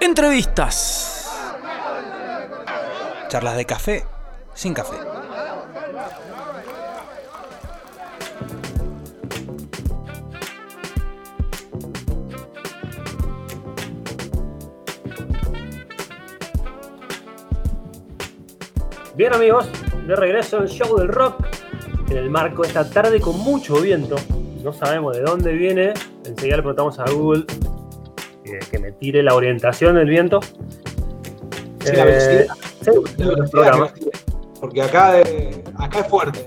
Entrevistas. 0.00 1.30
Charlas 3.28 3.56
de 3.56 3.64
café 3.64 4.04
sin 4.54 4.74
café. 4.74 4.96
Bien 19.14 19.32
amigos, 19.32 19.66
de 20.06 20.14
regreso 20.14 20.58
al 20.58 20.68
show 20.68 20.98
del 20.98 21.08
rock 21.08 21.46
en 22.10 22.18
el 22.18 22.30
marco 22.30 22.62
de 22.62 22.68
esta 22.68 22.88
tarde 22.88 23.20
con 23.20 23.38
mucho 23.38 23.80
viento. 23.80 24.16
No 24.62 24.72
sabemos 24.72 25.16
de 25.16 25.22
dónde 25.22 25.52
viene. 25.52 25.94
Enseguida 26.24 26.56
le 26.56 26.62
preguntamos 26.62 26.98
a 26.98 27.04
Google 27.10 27.46
tire 29.00 29.22
la 29.22 29.34
orientación 29.34 29.96
del 29.96 30.08
viento. 30.08 30.40
Sí, 30.42 31.92
la 31.92 32.02
Eh, 32.02 32.04
velocidad. 32.06 32.54
sí, 32.82 32.90
La 33.58 33.88
tiene. 33.90 34.10
Porque 34.60 34.82
acá, 34.82 35.20
eh, 35.20 35.62
acá 35.78 36.00
es 36.00 36.06
fuerte. 36.08 36.44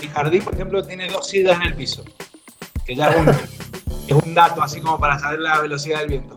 Mi 0.00 0.08
jardín, 0.08 0.42
por 0.42 0.54
ejemplo, 0.54 0.82
tiene 0.84 1.08
dos 1.08 1.26
sillas 1.28 1.56
en 1.56 1.62
el 1.66 1.74
piso. 1.74 2.02
Que 2.86 2.94
ya 2.94 3.10
es 3.10 3.16
un, 3.16 3.28
es 4.18 4.24
un 4.26 4.34
dato 4.34 4.62
así 4.62 4.80
como 4.80 4.98
para 4.98 5.18
saber 5.18 5.40
la 5.40 5.60
velocidad 5.60 6.00
del 6.00 6.08
viento. 6.08 6.36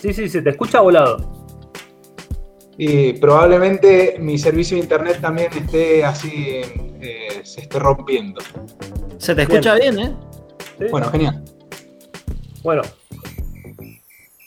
Sí, 0.00 0.12
sí, 0.14 0.28
se 0.28 0.42
te 0.42 0.50
escucha 0.50 0.80
volado. 0.80 1.36
Y 2.80 3.14
probablemente 3.14 4.16
mi 4.20 4.38
servicio 4.38 4.76
de 4.76 4.84
internet 4.84 5.18
también 5.20 5.48
esté 5.52 6.04
así, 6.04 6.60
eh, 7.00 7.40
se 7.42 7.62
esté 7.62 7.78
rompiendo. 7.80 8.40
Se 9.18 9.34
te 9.34 9.42
escucha 9.42 9.74
bien, 9.74 9.98
¿eh? 9.98 10.14
¿sí? 10.78 10.84
Bueno, 10.88 11.10
genial. 11.10 11.42
Bueno, 12.62 12.82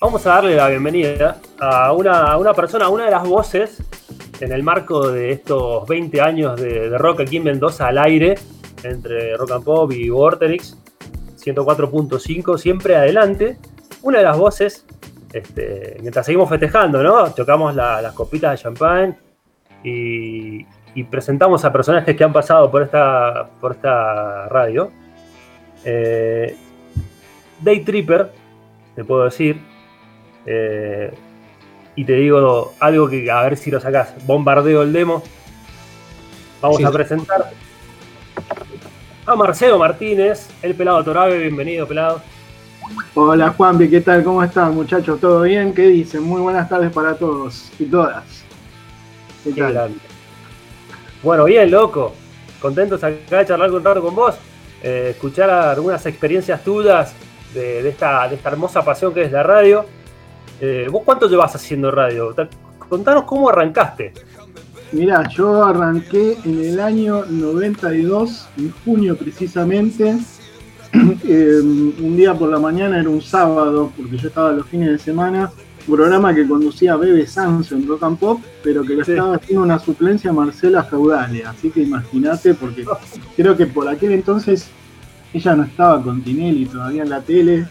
vamos 0.01 0.25
a 0.25 0.29
darle 0.31 0.55
la 0.55 0.67
bienvenida 0.67 1.37
a 1.59 1.93
una, 1.93 2.35
una 2.37 2.53
persona, 2.53 2.89
una 2.89 3.05
de 3.05 3.11
las 3.11 3.23
voces 3.27 3.81
en 4.39 4.51
el 4.51 4.63
marco 4.63 5.09
de 5.09 5.31
estos 5.31 5.87
20 5.87 6.19
años 6.21 6.59
de, 6.59 6.97
rock 6.97 7.21
aquí 7.21 7.37
en 7.37 7.43
Mendoza 7.43 7.87
al 7.87 7.99
aire, 7.99 8.35
entre 8.83 9.37
Rock 9.37 9.51
and 9.51 9.63
Pop 9.63 9.91
y 9.91 10.09
Vorterix 10.09 10.75
104.5, 11.37 12.57
siempre 12.57 12.95
adelante. 12.95 13.57
Una 14.01 14.17
de 14.17 14.23
las 14.23 14.37
voces, 14.37 14.85
este, 15.31 15.97
mientras 16.01 16.25
seguimos 16.25 16.49
festejando, 16.49 17.03
¿no? 17.03 17.31
Tocamos 17.31 17.75
la- 17.75 18.01
las 18.01 18.13
copitas 18.13 18.51
de 18.51 18.57
champán 18.57 19.17
y, 19.83 20.65
y 20.95 21.03
presentamos 21.03 21.63
a 21.63 21.71
personajes 21.71 22.15
que 22.15 22.23
han 22.23 22.33
pasado 22.33 22.69
por 22.71 22.81
esta, 22.81 23.47
por 23.59 23.73
esta 23.73 24.47
radio. 24.49 24.91
Eh, 25.85 26.55
Day 27.61 27.81
Tripper, 27.81 28.31
te 28.95 29.03
puedo 29.03 29.25
decir. 29.25 29.70
Eh, 30.45 31.11
y 31.95 32.05
te 32.05 32.13
digo 32.13 32.73
algo 32.79 33.09
que 33.09 33.29
a 33.29 33.41
ver 33.43 33.57
si 33.57 33.69
lo 33.71 33.79
sacás. 33.79 34.13
Bombardeo 34.25 34.81
el 34.81 34.93
demo. 34.93 35.23
Vamos 36.61 36.77
Sí. 36.77 36.83
a 36.83 36.91
presentar 36.91 37.51
a 39.25 39.35
Marcelo 39.35 39.77
Martínez, 39.77 40.47
el 40.61 40.75
pelado 40.75 41.03
Torabe. 41.03 41.37
Bienvenido, 41.39 41.87
pelado. 41.87 42.21
Hola 43.13 43.49
Juanpi, 43.55 43.89
¿qué 43.89 44.01
tal? 44.01 44.23
¿Cómo 44.23 44.43
están 44.43 44.73
muchachos? 44.75 45.19
¿Todo 45.19 45.41
bien? 45.43 45.73
¿Qué 45.73 45.83
dicen? 45.87 46.23
Muy 46.23 46.41
buenas 46.41 46.67
tardes 46.69 46.91
para 46.91 47.15
todos 47.15 47.71
y 47.79 47.85
todas. 47.85 48.23
¿Qué 49.43 49.53
Qué 49.53 49.61
tal? 49.61 49.73
grande. 49.73 49.99
Bueno, 51.23 51.45
bien, 51.45 51.69
loco. 51.71 52.13
Contentos 52.61 53.03
acá 53.03 53.39
de 53.39 53.45
charlar 53.45 53.71
un 53.71 53.83
rato 53.83 54.01
con 54.01 54.15
vos. 54.15 54.35
eh, 54.83 55.09
escuchar 55.11 55.47
algunas 55.51 56.03
experiencias 56.07 56.63
tuyas 56.63 57.13
de, 57.53 57.83
de 57.83 57.89
esta, 57.89 58.27
de 58.27 58.35
esta 58.35 58.49
hermosa 58.49 58.83
pasión 58.83 59.13
que 59.13 59.21
es 59.23 59.31
la 59.31 59.43
radio. 59.43 59.85
Eh, 60.61 60.87
¿Vos 60.91 61.01
cuánto 61.03 61.27
llevas 61.27 61.55
haciendo 61.55 61.91
radio? 61.91 62.33
Ta- 62.33 62.47
Contanos 62.87 63.23
cómo 63.23 63.49
arrancaste. 63.49 64.13
Mirá, 64.91 65.27
yo 65.29 65.63
arranqué 65.63 66.37
en 66.43 66.59
el 66.63 66.79
año 66.79 67.23
92, 67.29 68.47
en 68.57 68.71
junio 68.83 69.15
precisamente. 69.15 70.17
Eh, 71.23 71.59
un 71.63 72.17
día 72.17 72.33
por 72.33 72.49
la 72.49 72.59
mañana 72.59 72.99
era 72.99 73.09
un 73.09 73.21
sábado, 73.21 73.91
porque 73.95 74.17
yo 74.17 74.27
estaba 74.27 74.51
los 74.51 74.67
fines 74.67 74.89
de 74.89 74.99
semana. 74.99 75.51
Un 75.87 75.95
programa 75.95 76.35
que 76.35 76.47
conducía 76.47 76.95
Bebe 76.95 77.25
Sanso 77.25 77.75
en 77.75 77.87
Rock 77.87 78.03
and 78.03 78.19
Pop, 78.19 78.39
pero 78.61 78.83
que 78.83 78.93
lo 78.95 79.03
Sí. 79.05 79.11
estaba 79.13 79.35
haciendo 79.37 79.63
una 79.63 79.79
suplencia 79.79 80.29
a 80.29 80.33
Marcela 80.33 80.83
Feudale. 80.83 81.43
Así 81.45 81.71
que 81.71 81.81
imagínate, 81.81 82.53
porque 82.53 82.85
creo 83.35 83.55
que 83.57 83.65
por 83.67 83.87
aquel 83.87 84.11
entonces 84.11 84.67
ella 85.33 85.55
no 85.55 85.63
estaba 85.63 86.03
con 86.03 86.21
Tinelli 86.21 86.65
todavía 86.65 87.01
en 87.03 87.09
la 87.09 87.21
tele. 87.21 87.65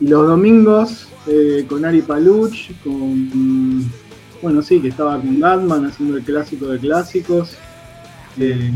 Y 0.00 0.08
los 0.08 0.26
domingos 0.26 1.08
eh, 1.26 1.64
con 1.68 1.84
Ari 1.84 2.02
Paluch, 2.02 2.70
con. 2.82 3.90
Bueno, 4.42 4.60
sí, 4.62 4.80
que 4.80 4.88
estaba 4.88 5.18
con 5.20 5.38
Gatman 5.38 5.86
haciendo 5.86 6.16
el 6.16 6.24
clásico 6.24 6.66
de 6.66 6.78
clásicos. 6.78 7.56
eh, 8.38 8.72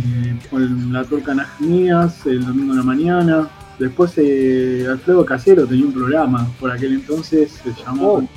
con 0.50 0.92
la 0.92 1.02
Turca 1.04 1.34
Najmías 1.34 2.26
el 2.26 2.44
domingo 2.44 2.72
en 2.72 2.78
la 2.78 2.84
mañana. 2.84 3.48
Después 3.78 4.12
eh, 4.18 4.86
Alfredo 4.90 5.24
Casero 5.24 5.66
tenía 5.66 5.86
un 5.86 5.92
programa 5.94 6.46
por 6.60 6.70
aquel 6.70 6.92
entonces, 6.92 7.52
se 7.64 7.72
llamó 7.82 8.12
Oh. 8.18 8.28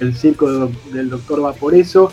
El 0.00 0.14
Circo 0.16 0.50
de- 0.66 0.74
del 0.92 1.10
Doctor 1.10 1.40
Vaporeso. 1.42 2.10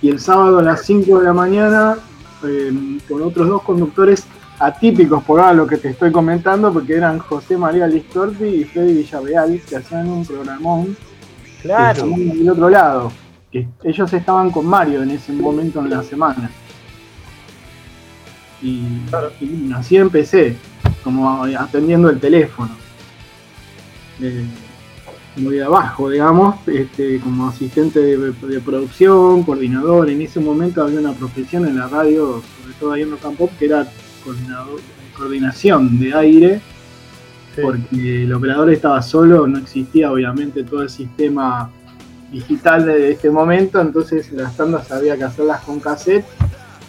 Y 0.00 0.08
el 0.08 0.18
sábado 0.20 0.58
a 0.58 0.62
las 0.62 0.84
5 0.86 1.18
de 1.20 1.24
la 1.26 1.32
mañana, 1.34 1.96
eh, 2.44 2.98
con 3.08 3.22
otros 3.22 3.46
dos 3.48 3.62
conductores 3.62 4.24
atípicos 4.62 5.24
por 5.24 5.40
ahora 5.40 5.54
lo 5.54 5.66
que 5.66 5.76
te 5.76 5.88
estoy 5.88 6.12
comentando, 6.12 6.72
porque 6.72 6.94
eran 6.94 7.18
José 7.18 7.56
María 7.58 7.86
Listorti 7.88 8.44
y 8.44 8.64
Freddy 8.64 8.94
Villarreal, 8.94 9.60
que 9.68 9.76
hacían 9.76 10.08
un 10.08 10.24
programón 10.24 10.96
estaban 11.62 12.14
del 12.14 12.48
otro 12.48 12.68
lado. 12.68 13.12
Que 13.50 13.66
ellos 13.82 14.12
estaban 14.12 14.50
con 14.50 14.66
Mario 14.66 15.02
en 15.02 15.10
ese 15.10 15.32
momento 15.32 15.80
en 15.80 15.90
la 15.90 16.02
semana. 16.02 16.50
Y, 18.62 18.84
y 19.40 19.72
así 19.74 19.96
empecé, 19.96 20.56
como 21.02 21.44
atendiendo 21.44 22.08
el 22.08 22.20
teléfono. 22.20 22.70
Eh, 24.20 24.46
muy 25.36 25.56
de 25.56 25.64
abajo, 25.64 26.08
digamos, 26.08 26.56
este, 26.68 27.18
como 27.18 27.48
asistente 27.48 27.98
de, 28.00 28.32
de 28.32 28.60
producción, 28.60 29.42
coordinador. 29.42 30.08
En 30.08 30.22
ese 30.22 30.38
momento 30.38 30.82
había 30.82 31.00
una 31.00 31.12
profesión 31.14 31.66
en 31.66 31.78
la 31.78 31.88
radio, 31.88 32.42
sobre 32.60 32.74
todo 32.78 32.92
ahí 32.92 33.02
en 33.02 33.10
Rock 33.10 33.24
and 33.24 33.36
Pop, 33.36 33.50
que 33.58 33.64
era 33.64 33.88
coordinación 35.16 35.98
de 35.98 36.14
aire, 36.14 36.60
Sí. 37.54 37.60
porque 37.60 38.22
el 38.22 38.32
operador 38.32 38.72
estaba 38.72 39.02
solo, 39.02 39.46
no 39.46 39.58
existía 39.58 40.10
obviamente 40.10 40.64
todo 40.64 40.82
el 40.82 40.88
sistema 40.88 41.70
digital 42.30 42.86
de 42.86 43.10
este 43.12 43.28
momento, 43.28 43.78
entonces 43.78 44.32
las 44.32 44.56
tandas 44.56 44.90
había 44.90 45.18
que 45.18 45.24
hacerlas 45.24 45.60
con 45.60 45.78
cassette 45.78 46.24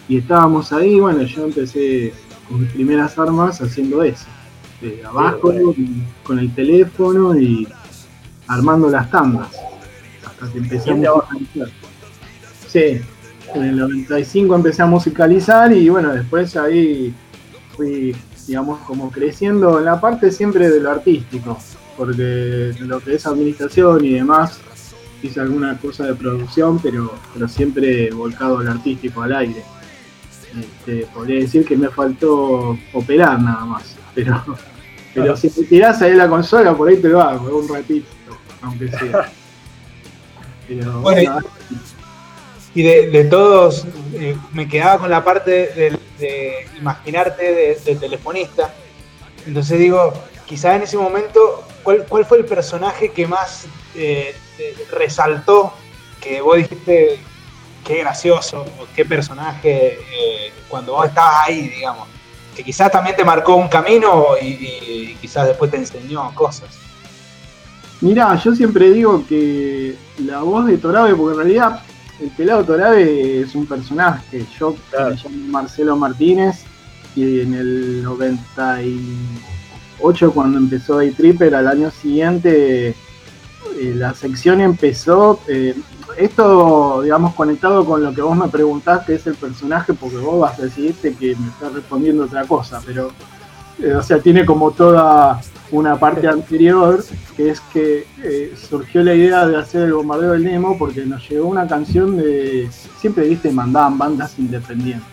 y 0.08 0.16
estábamos 0.16 0.72
ahí, 0.72 0.98
bueno, 0.98 1.22
yo 1.24 1.44
empecé 1.44 2.14
con 2.48 2.62
mis 2.62 2.72
primeras 2.72 3.18
armas 3.18 3.60
haciendo 3.60 4.02
eso, 4.02 4.24
de 4.80 5.04
abajo, 5.04 5.52
con 6.22 6.38
el 6.38 6.54
teléfono 6.54 7.38
y 7.38 7.68
armando 8.46 8.88
las 8.88 9.10
tandas, 9.10 9.50
hasta 10.26 10.50
que 10.50 10.58
empecé 10.58 10.92
a. 10.92 10.94
Sí, 12.68 13.00
en 13.54 13.62
el 13.64 13.76
95 13.76 14.54
empecé 14.54 14.82
a 14.82 14.86
musicalizar 14.86 15.72
y 15.72 15.88
bueno, 15.88 16.12
después 16.12 16.56
ahí 16.56 17.14
fui, 17.76 18.14
digamos, 18.46 18.80
como 18.80 19.10
creciendo 19.10 19.78
en 19.78 19.84
la 19.86 20.00
parte 20.00 20.30
siempre 20.30 20.68
de 20.68 20.80
lo 20.80 20.90
artístico, 20.90 21.58
porque 21.96 22.74
lo 22.80 23.00
que 23.00 23.14
es 23.14 23.26
administración 23.26 24.04
y 24.04 24.14
demás, 24.14 24.60
hice 25.22 25.40
alguna 25.40 25.78
cosa 25.78 26.04
de 26.06 26.14
producción, 26.14 26.78
pero, 26.80 27.12
pero 27.32 27.48
siempre 27.48 28.10
volcado 28.10 28.58
al 28.58 28.68
artístico, 28.68 29.22
al 29.22 29.34
aire. 29.34 29.62
Este, 30.58 31.06
podría 31.12 31.40
decir 31.40 31.64
que 31.64 31.76
me 31.76 31.88
faltó 31.88 32.78
operar 32.92 33.40
nada 33.40 33.64
más, 33.64 33.96
pero, 34.14 34.42
pero 35.12 35.26
Claro. 35.26 35.36
si 35.36 35.50
te 35.50 35.64
tirás 35.64 36.00
ahí 36.02 36.14
la 36.14 36.28
consola, 36.28 36.76
por 36.76 36.88
ahí 36.88 36.96
te 36.98 37.08
lo 37.08 37.20
hago, 37.20 37.58
un 37.58 37.68
ratito, 37.68 38.06
aunque 38.62 38.88
sea. 38.88 39.32
Pero 40.66 41.00
Bueno, 41.02 41.32
bueno, 41.34 41.48
Y 42.74 42.82
de, 42.82 43.10
de 43.10 43.24
todos, 43.24 43.86
eh, 44.14 44.36
me 44.52 44.68
quedaba 44.68 44.98
con 44.98 45.10
la 45.10 45.22
parte 45.24 45.50
de, 45.50 45.98
imaginarte 46.78 47.42
de, 47.54 47.74
de 47.76 47.96
telefonista. 47.96 48.72
Entonces 49.46 49.78
digo, 49.78 50.12
quizá 50.46 50.74
en 50.74 50.82
ese 50.82 50.96
momento, 50.96 51.64
¿cuál, 51.82 52.04
cuál 52.08 52.24
fue 52.24 52.38
el 52.38 52.44
personaje 52.44 53.12
que 53.12 53.26
más 53.26 53.66
eh, 53.94 54.34
resaltó? 54.90 55.72
Que 56.20 56.40
vos 56.40 56.56
dijiste, 56.56 57.20
qué 57.84 57.98
gracioso, 57.98 58.64
qué 58.96 59.04
personaje, 59.04 59.98
eh, 60.12 60.52
cuando 60.68 60.94
vos 60.94 61.06
estabas 61.06 61.46
ahí, 61.46 61.68
digamos. 61.68 62.08
Que 62.56 62.64
quizás 62.64 62.90
también 62.90 63.14
te 63.14 63.24
marcó 63.24 63.54
un 63.56 63.68
camino 63.68 64.28
y- 64.40 64.46
y 64.46 65.18
quizás 65.20 65.46
después 65.48 65.70
te 65.70 65.76
enseñó 65.76 66.34
cosas. 66.34 66.70
Mirá, 68.00 68.34
yo 68.42 68.54
siempre 68.54 68.90
digo 68.90 69.24
que 69.28 69.94
la 70.24 70.40
voz 70.40 70.66
de 70.66 70.78
Torabe, 70.78 71.14
porque 71.14 71.32
en 71.32 71.38
realidad 71.38 71.82
el 72.20 72.30
pelado 72.30 72.64
Torabe 72.64 73.40
es 73.40 73.54
un 73.54 73.66
personaje. 73.66 74.44
Yo 74.58 74.74
Claro. 74.90 75.10
me 75.10 75.16
llamo 75.16 75.36
Marcelo 75.48 75.96
Martínez 75.96 76.64
y 77.16 77.40
en 77.40 77.54
el 77.54 78.02
98 78.02 80.32
cuando 80.32 80.58
empezó 80.58 80.98
A 80.98 81.04
Tripper 81.10 81.54
al 81.54 81.68
año 81.68 81.90
siguiente 81.90 82.94
eh, 83.80 83.94
la 83.96 84.14
sección 84.14 84.60
empezó, 84.60 85.40
eh, 85.48 85.74
esto, 86.16 87.00
digamos, 87.02 87.34
conectado 87.34 87.84
con 87.84 88.04
lo 88.04 88.14
que 88.14 88.22
vos 88.22 88.36
me 88.36 88.46
preguntás, 88.48 89.04
que 89.04 89.14
es 89.14 89.26
el 89.26 89.34
personaje, 89.34 89.94
porque 89.94 90.18
vos 90.18 90.38
vas 90.40 90.58
a 90.58 90.62
decirte 90.64 91.14
que 91.14 91.34
me 91.34 91.48
estás 91.48 91.72
respondiendo 91.72 92.24
otra 92.24 92.44
cosa, 92.44 92.80
pero, 92.86 93.10
eh, 93.82 93.94
o 93.94 94.02
sea, 94.02 94.20
tiene 94.20 94.46
como 94.46 94.70
toda 94.70 95.40
una 95.78 95.96
parte 95.98 96.28
anterior, 96.28 97.04
que 97.36 97.50
es 97.50 97.60
que 97.72 98.06
eh, 98.22 98.54
surgió 98.56 99.02
la 99.02 99.14
idea 99.14 99.46
de 99.46 99.56
hacer 99.56 99.82
el 99.82 99.94
bombardeo 99.94 100.32
del 100.32 100.44
Nemo 100.44 100.78
porque 100.78 101.04
nos 101.04 101.28
llegó 101.28 101.48
una 101.48 101.66
canción 101.66 102.16
de, 102.16 102.68
siempre, 103.00 103.28
viste, 103.28 103.50
mandaban 103.50 103.98
bandas 103.98 104.38
independientes. 104.38 105.08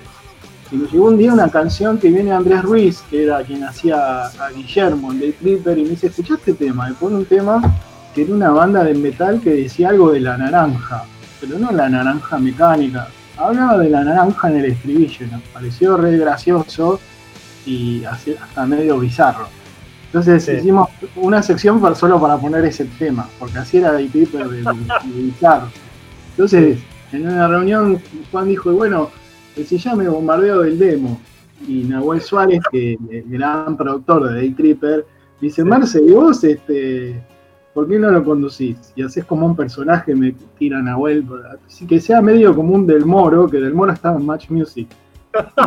Y 0.71 0.77
nos 0.77 0.91
llegó 0.91 1.07
un 1.07 1.17
día 1.17 1.33
una 1.33 1.49
canción 1.49 1.97
que 1.97 2.09
viene 2.09 2.31
Andrés 2.31 2.61
Ruiz, 2.61 3.03
que 3.09 3.23
era 3.23 3.43
quien 3.43 3.63
hacía 3.63 4.25
a 4.25 4.51
Guillermo, 4.55 5.11
el 5.11 5.19
de 5.19 5.33
Clipper, 5.33 5.77
y 5.77 5.83
me 5.83 5.89
dice, 5.89 6.07
¿escuchaste 6.07 6.51
este 6.51 6.65
tema? 6.65 6.87
Me 6.87 6.93
pone 6.93 7.15
un 7.17 7.25
tema 7.25 7.61
que 8.13 8.21
era 8.21 8.33
una 8.33 8.51
banda 8.51 8.83
de 8.83 8.93
metal 8.93 9.41
que 9.41 9.51
decía 9.51 9.89
algo 9.89 10.11
de 10.11 10.19
la 10.19 10.37
naranja, 10.37 11.03
pero 11.39 11.57
no 11.57 11.71
la 11.71 11.89
naranja 11.89 12.37
mecánica, 12.37 13.07
hablaba 13.35 13.79
de 13.79 13.89
la 13.89 14.03
naranja 14.03 14.49
en 14.49 14.57
el 14.57 14.65
estribillo, 14.65 15.25
nos 15.31 15.41
pareció 15.53 15.97
re 15.97 16.17
gracioso 16.17 16.99
y 17.65 18.03
hasta 18.05 18.65
medio 18.65 18.99
bizarro. 18.99 19.60
Entonces 20.11 20.43
Sí. 20.43 20.51
hicimos 20.57 20.89
una 21.15 21.41
sección 21.41 21.79
para- 21.79 21.95
solo 21.95 22.19
para 22.19 22.37
poner 22.37 22.65
ese 22.65 22.83
tema, 22.99 23.29
porque 23.39 23.59
así 23.59 23.77
era 23.77 23.93
de 23.93 24.05
Piper 24.05 24.47
de, 24.49 24.57
de-. 24.61 25.33
Entonces, 26.31 26.79
en 27.13 27.27
una 27.27 27.47
reunión, 27.47 27.99
Juan 28.31 28.47
dijo, 28.47 28.71
bueno, 28.73 29.09
que 29.55 29.63
se 29.63 29.77
llame 29.77 30.07
Bombardeo 30.09 30.61
del 30.61 30.77
Demo. 30.79 31.19
Y 31.67 31.83
Nahuel 31.83 32.21
Suárez, 32.21 32.59
que 32.71 32.97
el 33.09 33.23
gran 33.29 33.77
productor 33.77 34.27
de 34.29 34.35
Day 34.35 34.49
Tripper, 34.51 35.05
dice, 35.39 35.63
Marce, 35.63 36.01
¿y 36.01 36.11
vos 36.11 36.43
este, 36.43 37.21
por 37.73 37.87
qué 37.87 37.99
no 37.99 38.09
lo 38.09 38.23
conducís? 38.23 38.77
Y 38.95 39.03
haces 39.03 39.23
como 39.25 39.45
un 39.45 39.55
personaje, 39.55 40.15
me 40.15 40.33
tira 40.57 40.81
Nahuel, 40.81 41.23
así 41.67 41.85
que 41.85 41.99
sea 42.01 42.21
medio 42.21 42.55
como 42.55 42.73
un 42.73 42.87
Del 42.87 43.05
Moro, 43.05 43.47
que 43.47 43.59
Del 43.59 43.73
Moro 43.75 43.91
estaba 43.93 44.17
en 44.19 44.25
Match 44.25 44.49
Music. 44.49 44.87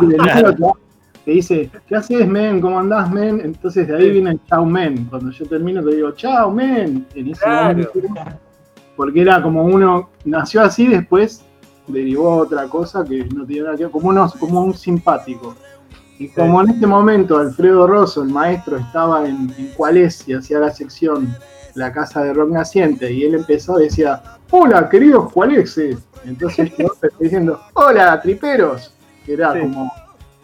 Y 0.01 0.05
Del 0.05 0.17
Moro 0.59 0.77
te- 1.25 1.31
dice, 1.31 1.69
¿qué 1.87 1.95
haces, 1.95 2.27
men? 2.27 2.61
¿Cómo 2.61 2.79
andás, 2.79 3.11
men? 3.11 3.41
Entonces 3.43 3.87
de 3.87 3.97
ahí 3.97 4.11
viene 4.11 4.31
el 4.31 4.39
chau, 4.45 4.65
men. 4.65 5.05
Cuando 5.05 5.31
yo 5.31 5.45
termino 5.47 5.83
te 5.83 5.95
digo, 5.95 6.11
chau, 6.11 6.51
men. 6.51 7.05
En 7.15 7.27
ese 7.31 7.41
Claro. 7.43 7.77
momento, 7.91 7.91
porque 8.95 9.21
era 9.21 9.41
como 9.41 9.63
uno, 9.65 10.09
nació 10.23 10.61
así, 10.61 10.87
después 10.87 11.43
derivó 11.87 12.31
a 12.33 12.35
otra 12.37 12.67
cosa 12.67 13.03
que 13.03 13.25
no 13.25 13.45
tiene 13.45 13.63
nada 13.63 13.75
que 13.77 13.83
ver, 13.83 13.91
como, 13.91 14.09
uno, 14.09 14.31
como 14.39 14.61
un 14.61 14.73
simpático. 14.73 15.55
Y 16.17 16.29
como 16.29 16.61
en 16.61 16.69
este 16.69 16.87
momento 16.87 17.37
Alfredo 17.37 17.85
Rosso, 17.87 18.23
el 18.23 18.29
maestro, 18.29 18.77
estaba 18.77 19.27
en, 19.27 19.53
en 19.57 19.71
y 20.27 20.33
hacía 20.33 20.59
la 20.59 20.71
sección 20.71 21.35
La 21.73 21.91
Casa 21.91 22.23
de 22.23 22.33
Rock 22.33 22.51
Naciente, 22.51 23.11
y 23.11 23.25
él 23.25 23.35
empezó, 23.35 23.75
decía, 23.77 24.21
hola, 24.49 24.87
queridos 24.87 25.31
Cualeses. 25.33 25.97
Entonces 26.23 26.71
yo 26.77 26.85
empecé 26.93 27.15
diciendo, 27.19 27.59
hola, 27.73 28.21
triperos, 28.21 28.93
que 29.25 29.33
era 29.33 29.51
Sí. 29.53 29.59
como 29.59 29.91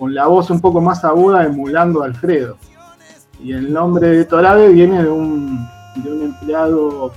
con 0.02 0.16
la 0.16 0.26
voz 0.26 0.50
un 0.50 0.60
poco 0.60 0.82
más 0.82 1.06
aguda 1.06 1.46
emulando 1.46 2.02
a 2.02 2.08
Alfredo. 2.08 2.58
Y 3.40 3.54
el 3.54 3.72
nombre 3.72 4.08
de 4.08 4.26
Torabe 4.26 4.70
viene 4.70 5.04
de 5.04 5.08
un, 5.08 5.64
de 5.98 6.12
un 6.12 6.24
empleado, 6.24 7.14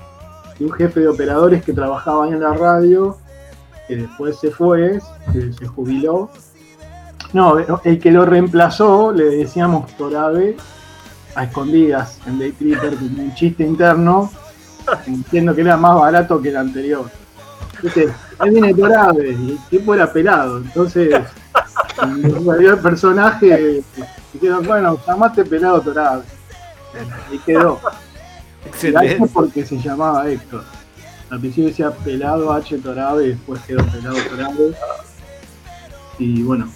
de 0.58 0.66
un 0.66 0.72
jefe 0.72 1.00
de 1.00 1.08
operadores 1.08 1.64
que 1.64 1.72
trabajaba 1.72 2.28
en 2.28 2.40
la 2.40 2.52
radio, 2.52 3.16
que 3.88 3.96
después 3.96 4.38
se 4.38 4.50
fue, 4.50 5.00
se 5.32 5.66
jubiló. 5.66 6.28
No, 7.32 7.56
el 7.84 7.98
que 7.98 8.10
lo 8.10 8.26
reemplazó 8.26 9.12
le 9.12 9.34
decíamos 9.34 9.90
Torabe 9.96 10.54
a 11.37 11.44
escondidas 11.44 12.20
en 12.26 12.38
Day 12.38 12.52
Tripper 12.52 12.98
un 13.00 13.34
chiste 13.34 13.64
interno, 13.64 14.30
diciendo 15.06 15.54
que 15.54 15.62
era 15.62 15.78
más 15.78 15.98
barato 15.98 16.38
que 16.38 16.50
el 16.50 16.58
anterior. 16.58 17.06
Entonces, 17.76 18.12
ahí 18.38 18.50
viene 18.50 18.75
Torabe 18.75 19.30
y 19.30 19.52
el 19.52 19.58
tipo 19.70 19.94
era 19.94 20.12
pelado, 20.12 20.58
entonces 20.58 21.14
salió 21.96 22.75
el 22.75 22.79
personaje, 22.79 23.82
dijeron, 24.32 24.67
bueno, 24.67 24.99
llamaste 25.06 25.44
pelado 25.44 25.81
Torabe. 25.81 26.23
Y 27.32 27.38
quedó. 27.38 27.81
Excelente. 28.67 29.29
Porque 29.32 29.64
se 29.64 29.79
llamaba 29.79 30.29
Héctor. 30.29 30.64
Al 31.31 31.41
principio 31.41 31.69
decía 31.69 31.91
pelado 31.91 32.52
H 32.52 32.79
Torabe 32.79 33.25
y 33.25 33.29
después 33.31 33.61
quedó 33.62 33.85
pelado 33.87 34.17
Torabe. 34.31 34.75
Y 36.19 36.43
bueno, 36.43 36.69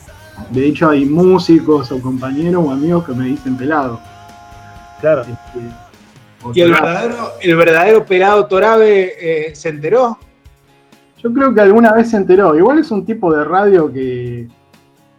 de 0.50 0.66
hecho 0.66 0.90
hay 0.90 1.04
músicos 1.04 1.92
o 1.92 2.00
compañeros 2.00 2.64
o 2.66 2.70
amigos 2.70 3.04
que 3.04 3.12
me 3.12 3.26
dicen 3.26 3.56
pelado. 3.56 4.00
Claro. 5.00 5.22
Este, 5.22 6.54
¿Y 6.54 6.60
el 6.62 6.72
verdadero, 6.72 7.32
el 7.40 7.56
verdadero 7.56 8.06
pelado 8.06 8.46
Torabe 8.46 9.12
eh, 9.20 9.54
se 9.54 9.68
enteró? 9.68 10.18
Yo 11.22 11.32
creo 11.32 11.52
que 11.52 11.60
alguna 11.60 11.92
vez 11.92 12.10
se 12.10 12.16
enteró. 12.16 12.56
Igual 12.56 12.78
es 12.78 12.90
un 12.90 13.04
tipo 13.04 13.32
de 13.34 13.44
radio 13.44 13.92
que 13.92 14.48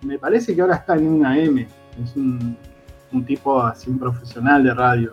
me 0.01 0.18
parece 0.18 0.56
que 0.56 0.62
ahora 0.62 0.75
está 0.75 0.96
en 0.96 1.07
una 1.07 1.38
M. 1.40 1.68
Es 2.04 2.16
un, 2.16 2.56
un 3.12 3.25
tipo 3.25 3.62
así, 3.62 3.90
un 3.90 4.00
profesional 4.00 4.63
de 4.63 4.74
radio. 4.74 5.12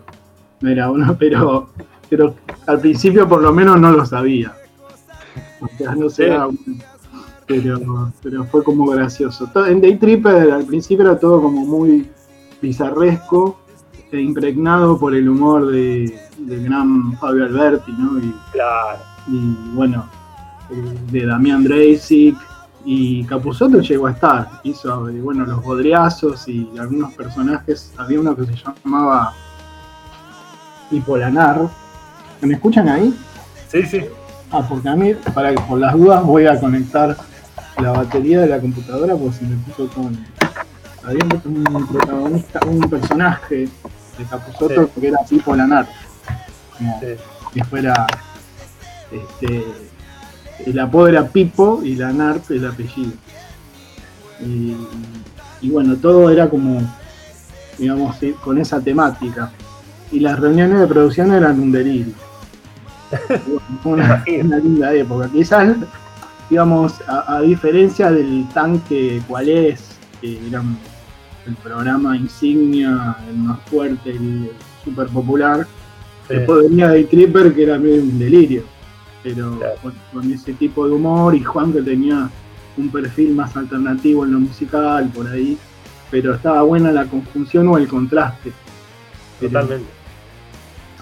No 0.60 0.68
era 0.70 0.90
uno, 0.90 1.16
pero, 1.18 1.70
pero 2.08 2.34
al 2.66 2.80
principio 2.80 3.28
por 3.28 3.42
lo 3.42 3.52
menos 3.52 3.80
no 3.80 3.90
lo 3.92 4.04
sabía. 4.06 4.54
O 5.60 5.68
sea, 5.76 5.94
no 5.94 6.08
Sí. 6.10 6.24
cuenta. 6.26 6.48
pero, 7.46 8.12
pero 8.22 8.44
fue 8.44 8.62
como 8.64 8.86
gracioso. 8.86 9.48
En 9.66 9.80
Day 9.80 9.96
Tripper 9.96 10.50
al 10.52 10.64
principio 10.64 11.04
era 11.06 11.18
todo 11.18 11.40
como 11.42 11.64
muy 11.64 12.08
bizarresco 12.60 13.58
e 14.12 14.20
impregnado 14.20 14.98
por 14.98 15.14
el 15.14 15.28
humor 15.28 15.66
de, 15.70 16.18
del 16.38 16.64
gran 16.64 17.12
Fabio 17.18 17.44
Alberti, 17.44 17.92
¿no? 17.92 18.18
Y, 18.18 18.34
Claro. 18.52 18.98
y 19.28 19.54
bueno, 19.74 20.06
eh, 20.70 20.94
de 21.10 21.26
Damián 21.26 21.64
Dreisig 21.64 22.36
y 22.88 23.24
Capuzotto 23.24 23.80
llegó 23.80 24.06
a 24.06 24.12
estar, 24.12 24.60
hizo 24.62 25.08
eh, 25.08 25.20
bueno 25.20 25.44
los 25.44 25.60
bodriazos 25.60 26.46
y 26.46 26.70
algunos 26.78 27.12
personajes, 27.14 27.92
había 27.96 28.20
uno 28.20 28.36
que 28.36 28.46
se 28.46 28.52
llamaba 28.54 29.34
Hipolanar. 30.92 31.68
¿Me 32.42 32.54
escuchan 32.54 32.88
ahí? 32.88 33.12
Sí, 33.68 33.82
sí. 33.82 34.04
Ah, 34.52 34.64
porque 34.68 34.88
a 34.88 34.94
mí, 34.94 35.14
para 35.34 35.50
que 35.52 35.60
por 35.62 35.80
las 35.80 35.94
dudas 35.94 36.22
voy 36.22 36.46
a 36.46 36.60
conectar 36.60 37.16
la 37.82 37.90
batería 37.90 38.42
de 38.42 38.46
la 38.46 38.60
computadora 38.60 39.16
porque 39.16 39.38
se 39.38 39.44
me 39.46 39.56
puso 39.56 39.88
con. 39.88 40.16
Había 41.02 41.24
un, 41.44 41.86
protagonista, 41.88 42.60
un 42.66 42.80
personaje 42.88 43.68
de 44.16 44.24
Capuzotto 44.30 44.88
que 45.00 45.08
era 45.08 45.18
Pipo 45.28 45.56
Lanar. 45.56 45.88
Como 46.78 47.00
Sí. 47.00 47.06
que 47.52 47.64
fuera. 47.64 48.06
Este, 49.10 49.64
el 50.64 50.78
apodo 50.78 51.08
era 51.08 51.28
Pipo 51.28 51.80
y 51.84 51.96
Lanar 51.96 52.40
el 52.48 52.66
apellido. 52.66 53.12
Y, 54.44 54.76
y 55.60 55.70
bueno, 55.70 55.96
todo 55.96 56.30
era 56.30 56.48
como, 56.48 56.80
digamos, 57.78 58.16
con 58.42 58.58
esa 58.58 58.80
temática. 58.80 59.50
Y 60.12 60.20
las 60.20 60.38
reuniones 60.38 60.80
de 60.80 60.86
producción 60.86 61.32
eran 61.32 61.60
un 61.60 61.72
delirio. 61.72 62.14
Una, 63.84 64.24
una 64.44 64.58
linda 64.58 64.92
época. 64.92 65.28
Quizás, 65.32 65.76
digamos, 66.50 66.94
a, 67.06 67.36
a 67.36 67.40
diferencia 67.42 68.10
del 68.10 68.46
tanque 68.52 69.22
cuál 69.28 69.48
es, 69.48 69.96
que 70.20 70.38
era 70.48 70.62
el 71.46 71.54
programa 71.56 72.16
insignia, 72.16 73.16
el 73.28 73.36
más 73.36 73.58
fuerte, 73.70 74.10
el 74.10 74.50
super 74.84 75.06
popular, 75.08 75.66
Sí. 76.28 76.34
después 76.34 76.68
venía 76.68 76.88
Day 76.88 77.04
Tripper 77.04 77.54
que 77.54 77.62
era 77.62 77.78
medio 77.78 78.02
un 78.02 78.18
delirio, 78.18 78.64
pero 79.26 79.58
Claro. 79.58 79.74
con, 79.82 79.92
con 80.12 80.32
ese 80.32 80.52
tipo 80.54 80.86
de 80.86 80.94
humor 80.94 81.34
y 81.34 81.42
Juan 81.42 81.72
que 81.72 81.82
tenía 81.82 82.30
un 82.76 82.88
perfil 82.90 83.34
más 83.34 83.56
alternativo 83.56 84.24
en 84.24 84.32
lo 84.32 84.40
musical, 84.40 85.10
por 85.14 85.26
ahí, 85.28 85.56
pero 86.10 86.34
estaba 86.34 86.62
buena 86.62 86.92
la 86.92 87.06
conjunción 87.06 87.68
o 87.68 87.78
el 87.78 87.88
contraste. 87.88 88.52
Totalmente. 89.40 89.88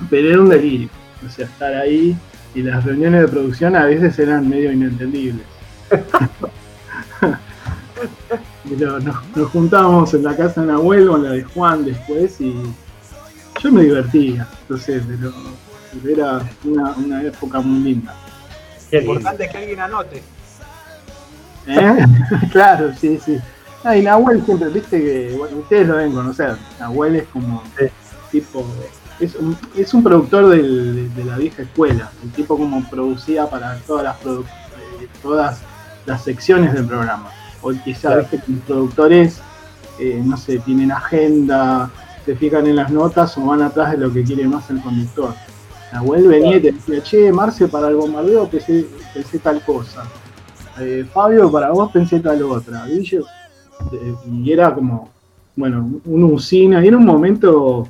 pero 0.09 0.28
era 0.28 0.40
un 0.40 0.49
delirio. 0.49 0.88
O 1.26 1.31
sea, 1.31 1.47
estar 1.47 1.75
ahí 1.75 2.16
y 2.54 2.62
las 2.62 2.85
reuniones 2.85 3.23
de 3.23 3.28
producción 3.28 3.75
a 3.76 3.85
veces 3.87 4.19
eran 4.19 4.49
medio 4.49 4.73
inentendibles. 4.73 5.47
pero 8.78 8.99
nos, 9.00 9.16
nos 9.37 9.50
juntábamos 9.50 10.14
en 10.14 10.25
la 10.25 10.37
casa 10.37 10.62
de 10.62 10.69
Nahuel 10.69 11.09
o 11.09 11.16
en 11.16 11.23
la 11.25 11.31
de 11.33 11.45
Juan 11.45 11.85
después 11.85 12.40
y 12.40 12.54
yo 13.62 13.73
me 13.73 13.83
divertía. 13.83 14.49
Entonces, 14.62 15.02
pero, 15.07 15.33
pero 15.33 15.45
era 16.08 16.40
una, 16.64 16.92
una 16.92 17.22
época 17.22 17.60
muy 17.60 17.80
linda. 17.92 18.14
Qué 18.90 18.96
Lo 19.00 19.02
importante 19.14 19.44
es 19.44 19.50
que 19.50 19.58
alguien 19.58 19.80
anote. 19.80 20.22
¿Eh? 21.66 22.04
claro, 22.52 22.92
sí, 22.94 23.18
sí. 23.24 23.38
Ah, 23.82 23.96
y 23.96 24.02
Nahuel 24.02 24.44
siempre, 24.44 24.68
viste 24.70 25.00
que, 25.00 25.34
bueno, 25.36 25.58
ustedes 25.58 25.86
lo 25.88 25.96
deben 25.96 26.12
conocer. 26.12 26.56
Nahuel 26.80 27.16
es 27.16 27.24
como 27.28 27.62
tipo, 28.30 28.64
es 29.20 29.34
un, 29.36 29.56
es 29.76 29.92
un 29.94 30.02
productor 30.02 30.48
del- 30.48 31.14
de, 31.14 31.24
la 31.24 31.36
vieja 31.36 31.62
escuela. 31.62 32.10
El 32.22 32.30
tipo 32.32 32.56
como 32.56 32.82
producía 32.88 33.48
para 33.48 33.76
todas 33.86 34.04
las 34.04 34.20
produ- 34.22 34.44
eh, 34.44 35.08
todas 35.22 35.60
las 36.06 36.22
secciones 36.24 36.72
del 36.72 36.86
programa. 36.86 37.30
O 37.62 37.72
quizá 37.72 38.08
Claro. 38.08 38.20
viste 38.22 38.40
que 38.40 38.52
los 38.52 38.60
productores, 38.62 39.40
eh, 39.98 40.20
no 40.24 40.36
sé, 40.36 40.58
tienen 40.60 40.90
agenda, 40.92 41.90
se 42.24 42.34
fijan 42.36 42.66
en 42.66 42.76
las 42.76 42.90
notas 42.90 43.36
o 43.38 43.44
van 43.46 43.62
atrás 43.62 43.92
de 43.92 43.98
lo 43.98 44.12
que 44.12 44.24
quiere 44.24 44.46
más 44.48 44.68
el 44.70 44.80
conductor. 44.80 45.34
Nahuel 45.94 46.26
venía 46.26 46.56
y 46.56 46.60
te 46.60 46.72
decía, 46.72 47.02
che, 47.04 47.32
Marce, 47.32 47.68
para 47.68 47.88
el 47.88 47.94
bombardeo 47.94 48.48
pensé, 48.48 48.84
pensé 49.14 49.38
tal 49.38 49.62
cosa. 49.64 50.02
Eh, 50.80 51.06
Fabio, 51.12 51.52
para 51.52 51.70
vos 51.70 51.92
pensé 51.92 52.18
tal 52.18 52.42
otra. 52.42 52.90
Y, 52.90 53.04
yo, 53.04 53.20
eh, 53.20 54.14
y 54.28 54.52
era 54.52 54.74
como, 54.74 55.12
bueno, 55.54 56.00
una 56.04 56.26
usina. 56.26 56.84
Y 56.84 56.88
era 56.88 56.96
un 56.96 57.04
momento, 57.04 57.86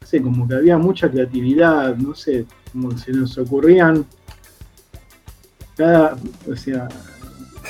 no 0.00 0.06
sé, 0.06 0.22
como 0.22 0.48
que 0.48 0.54
había 0.54 0.78
mucha 0.78 1.10
creatividad, 1.10 1.94
no 1.96 2.14
sé, 2.14 2.46
como 2.72 2.96
se 2.96 3.12
nos 3.12 3.36
ocurrían 3.36 4.06
cada, 5.76 6.16
o 6.50 6.56
sea, 6.56 6.88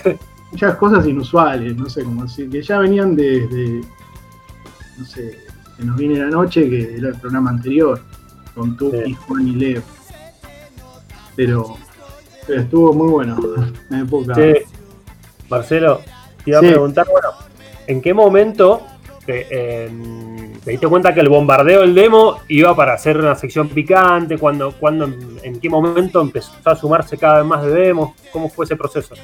muchas 0.52 0.76
cosas 0.76 1.04
inusuales, 1.04 1.76
no 1.76 1.90
sé, 1.90 2.04
como 2.04 2.28
si 2.28 2.48
que 2.48 2.62
ya 2.62 2.78
venían 2.78 3.16
de, 3.16 3.84
no 4.96 5.04
sé, 5.04 5.36
que 5.76 5.84
nos 5.84 5.96
viene 5.96 6.20
la 6.20 6.30
noche, 6.30 6.70
que 6.70 6.96
era 6.96 7.08
el 7.08 7.16
programa 7.16 7.50
anterior, 7.50 8.00
con 8.58 8.76
Tuki, 8.76 9.04
Sí. 9.04 9.14
Juan 9.26 9.48
y 9.48 9.52
Leo. 9.52 9.82
Pero, 11.36 11.76
pero 12.46 12.60
estuvo 12.62 12.92
muy 12.92 13.08
bueno 13.08 13.38
la 13.88 14.00
época. 14.00 14.34
Sí. 14.34 14.52
Marcelo, 15.48 16.00
te 16.44 16.50
iba 16.50 16.58
a 16.58 16.62
preguntar, 16.62 17.06
bueno, 17.10 17.28
¿en 17.86 18.02
qué 18.02 18.12
momento 18.12 18.82
te, 19.24 19.84
em, 19.84 20.52
te 20.60 20.72
diste 20.72 20.88
cuenta 20.88 21.14
que 21.14 21.20
el 21.20 21.28
bombardeo 21.28 21.82
del 21.82 21.94
demo 21.94 22.38
iba 22.48 22.74
para 22.74 22.94
hacer 22.94 23.16
una 23.18 23.34
sección 23.34 23.68
picante? 23.68 24.36
¿Cuándo, 24.36 24.74
en, 24.80 25.38
en 25.42 25.60
qué 25.60 25.70
momento 25.70 26.20
empezó 26.20 26.52
a 26.64 26.74
sumarse 26.74 27.16
cada 27.16 27.38
vez 27.38 27.46
más 27.46 27.64
de 27.64 27.70
demos? 27.70 28.14
¿Cómo 28.32 28.48
fue 28.48 28.64
ese 28.64 28.76
proceso? 28.76 29.14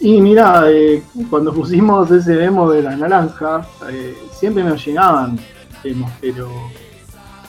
Y 0.00 0.20
mira, 0.20 0.64
eh, 0.68 1.02
cuando 1.30 1.52
pusimos 1.52 2.10
ese 2.10 2.34
demo 2.34 2.70
de 2.70 2.82
la 2.82 2.96
naranja, 2.96 3.66
eh, 3.88 4.14
siempre 4.32 4.64
nos 4.64 4.84
llegaban 4.84 5.38
demos, 5.82 6.10
pero 6.20 6.48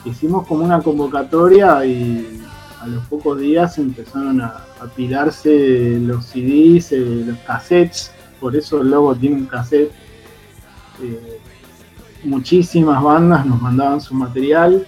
hicimos 0.05 0.47
como 0.47 0.63
una 0.63 0.81
convocatoria 0.81 1.85
y 1.85 2.41
a 2.81 2.87
los 2.87 3.05
pocos 3.05 3.39
días 3.39 3.77
empezaron 3.77 4.41
a 4.41 4.65
apilarse 4.81 5.99
los 6.01 6.25
CDs, 6.25 6.91
eh, 6.91 7.23
los 7.25 7.37
cassettes, 7.39 8.11
por 8.39 8.55
eso 8.55 8.81
el 8.81 8.89
logo 8.89 9.15
tiene 9.15 9.37
un 9.37 9.45
cassette. 9.45 9.91
Eh, 11.01 11.39
muchísimas 12.23 13.01
bandas 13.01 13.45
nos 13.45 13.61
mandaban 13.61 14.01
su 14.01 14.13
material 14.13 14.85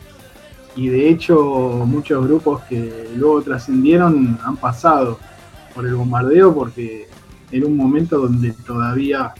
y 0.75 0.89
de 0.89 1.10
hecho 1.10 1.84
muchos 1.86 2.25
grupos 2.25 2.63
que 2.63 3.10
luego 3.15 3.41
trascendieron 3.41 4.38
han 4.43 4.57
pasado 4.57 5.19
por 5.74 5.86
el 5.86 5.95
bombardeo 5.95 6.53
porque 6.53 7.07
era 7.51 7.65
un 7.65 7.77
momento 7.77 8.17
donde 8.17 8.51
todavía, 8.65 9.34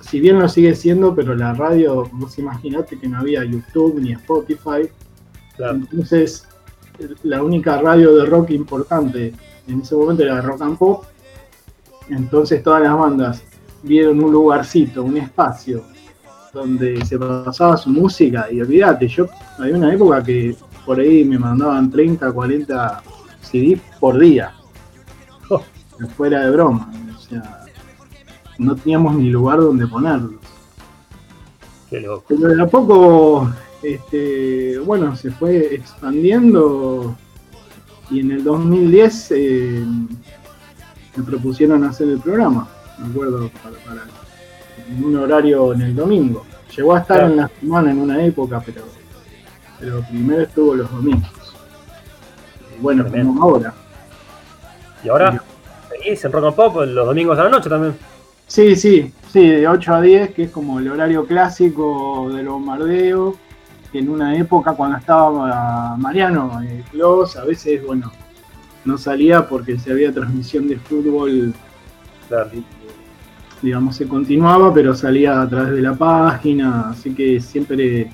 si 0.00 0.20
bien 0.20 0.38
lo 0.38 0.48
sigue 0.48 0.74
siendo, 0.74 1.14
pero 1.14 1.34
la 1.34 1.54
radio, 1.54 2.08
vos 2.12 2.38
imaginate 2.38 2.98
que 2.98 3.08
no 3.08 3.18
había 3.18 3.44
YouTube 3.44 4.00
ni 4.00 4.12
Spotify, 4.12 4.88
Claro. 5.58 5.74
entonces 5.74 6.48
la 7.24 7.42
única 7.42 7.80
radio 7.80 8.14
de 8.14 8.24
rock 8.24 8.50
importante 8.50 9.34
en 9.66 9.80
ese 9.80 9.94
momento 9.94 10.22
era 10.22 10.40
Rock 10.40 10.62
and 10.62 10.78
Pop, 10.78 11.04
entonces 12.08 12.62
todas 12.62 12.82
las 12.82 12.96
bandas 12.96 13.42
vieron 13.82 14.22
un 14.22 14.32
lugarcito, 14.32 15.02
un 15.02 15.16
espacio 15.18 15.84
donde 16.52 17.04
se 17.04 17.18
pasaba 17.18 17.76
su 17.76 17.90
música 17.90 18.50
y 18.50 18.60
olvídate, 18.60 19.06
yo 19.08 19.26
había 19.58 19.76
una 19.76 19.92
época 19.92 20.22
que 20.22 20.56
por 20.88 20.98
ahí 20.98 21.24
me 21.24 21.38
mandaban 21.38 21.90
30, 21.90 22.32
40 22.32 23.02
CDs 23.42 23.80
por 24.00 24.18
día. 24.18 24.54
Oh. 25.50 25.62
Fuera 26.16 26.44
de 26.44 26.50
broma. 26.50 26.90
O 27.14 27.20
sea, 27.20 27.66
no 28.58 28.74
teníamos 28.74 29.14
ni 29.16 29.30
lugar 29.30 29.60
donde 29.60 29.86
ponerlos. 29.86 30.40
Qué 31.90 32.00
loco. 32.00 32.24
Pero 32.28 32.54
de 32.54 32.62
a 32.62 32.66
poco, 32.66 33.50
este, 33.82 34.78
bueno, 34.78 35.14
se 35.16 35.30
fue 35.30 35.74
expandiendo 35.74 37.16
y 38.10 38.20
en 38.20 38.32
el 38.32 38.44
2010 38.44 39.30
eh, 39.32 39.84
me 41.16 41.22
propusieron 41.24 41.84
hacer 41.84 42.08
el 42.08 42.18
programa, 42.20 42.68
me 42.98 43.10
acuerdo, 43.10 43.50
para, 43.62 43.76
para- 43.84 44.06
en 44.88 45.04
un 45.04 45.16
horario 45.16 45.72
en 45.74 45.82
el 45.82 45.94
domingo. 45.94 46.44
Llegó 46.76 46.94
a 46.94 47.00
estar 47.00 47.18
Claro. 47.18 47.32
en 47.32 47.36
la 47.38 47.50
semana 47.60 47.90
en 47.90 47.98
una 47.98 48.24
época, 48.24 48.62
pero, 48.64 48.82
pero 49.80 50.00
primero 50.08 50.42
estuvo 50.42 50.74
los 50.74 50.90
domingos. 50.90 51.28
Y 52.76 52.80
bueno, 52.80 53.04
ahora. 53.40 53.74
¿Y 55.04 55.08
ahora? 55.08 55.42
¿Seguís 55.90 56.24
en 56.24 56.32
Rock 56.32 56.44
and 56.46 56.54
Pop 56.54 56.76
los 56.86 57.06
domingos 57.06 57.38
a 57.38 57.44
la 57.44 57.50
noche 57.50 57.68
también? 57.68 57.96
Sí, 58.46 58.76
sí, 58.76 59.12
sí, 59.30 59.46
de 59.48 59.68
8 59.68 59.94
a 59.94 60.00
10, 60.00 60.30
que 60.34 60.44
es 60.44 60.50
como 60.50 60.78
el 60.78 60.88
horario 60.90 61.26
clásico 61.26 62.30
del 62.32 62.48
bombardeo, 62.48 63.36
que 63.92 63.98
en 64.00 64.08
una 64.10 64.36
época 64.36 64.72
cuando 64.72 64.98
estaba 64.98 65.96
Mariano 65.96 66.60
eh, 66.62 66.84
Clos, 66.90 67.36
a 67.36 67.44
veces, 67.44 67.84
bueno, 67.86 68.12
no 68.84 68.98
salía 68.98 69.46
porque 69.48 69.78
se 69.78 69.92
había 69.92 70.12
transmisión 70.12 70.68
de 70.68 70.76
fútbol, 70.78 71.52
Claro. 72.28 72.50
digamos, 73.62 73.96
se 73.96 74.06
continuaba, 74.06 74.72
pero 74.74 74.94
salía 74.94 75.40
a 75.40 75.48
través 75.48 75.72
de 75.72 75.80
la 75.82 75.94
página, 75.94 76.90
así 76.90 77.14
que 77.14 77.40
siempre 77.40 78.10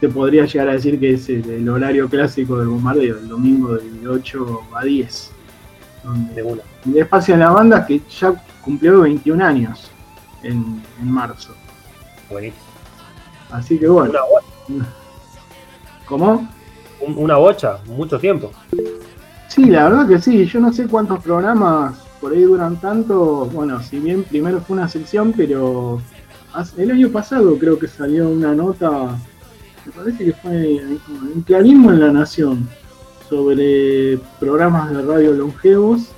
te 0.00 0.08
podría 0.08 0.44
llegar 0.46 0.68
a 0.68 0.72
decir 0.72 0.98
que 0.98 1.14
es 1.14 1.28
el, 1.28 1.48
el 1.50 1.68
horario 1.68 2.08
clásico 2.08 2.58
del 2.58 2.68
bombardeo, 2.68 3.18
el 3.18 3.28
domingo 3.28 3.74
de 3.74 4.08
8 4.08 4.60
a 4.76 4.84
10. 4.84 5.32
donde 6.04 6.34
De 6.34 6.42
una. 6.42 6.62
el 6.86 6.96
espacio 6.98 7.34
en 7.34 7.40
la 7.40 7.50
banda 7.50 7.84
que 7.86 8.00
ya 8.20 8.32
cumplió 8.64 9.00
21 9.00 9.44
años 9.44 9.90
en, 10.44 10.82
en 11.00 11.10
marzo. 11.10 11.54
Buenísimo. 12.30 12.62
Así 13.50 13.78
que 13.78 13.86
bueno, 13.88 14.10
Una, 14.10 14.20
¿cómo? 16.06 16.48
un- 17.00 17.18
una 17.18 17.36
bocha, 17.36 17.78
mucho 17.86 18.18
tiempo. 18.18 18.52
Sí, 19.48 19.66
la 19.66 19.88
verdad 19.88 20.06
que 20.08 20.20
sí, 20.20 20.46
yo 20.46 20.60
no 20.60 20.72
sé 20.72 20.86
cuántos 20.86 21.22
programas 21.22 21.96
por 22.20 22.32
ahí 22.32 22.42
duran 22.42 22.76
tanto. 22.80 23.46
Bueno, 23.46 23.82
si 23.82 23.98
bien 23.98 24.22
primero 24.22 24.60
fue 24.60 24.76
una 24.76 24.88
sección, 24.88 25.32
pero 25.36 26.00
el 26.76 26.90
año 26.92 27.08
pasado 27.10 27.58
creo 27.58 27.76
que 27.78 27.88
salió 27.88 28.28
una 28.28 28.54
nota, 28.54 29.16
me 29.84 29.92
parece 29.92 30.24
que 30.26 30.32
fue 30.32 30.76
en 30.76 31.42
Clarismo 31.44 31.90
en 31.90 32.00
la 32.00 32.12
Nación, 32.12 32.68
sobre 33.28 34.18
programas 34.38 34.90
de 34.92 35.02
radio 35.02 35.32
longevos. 35.32 36.12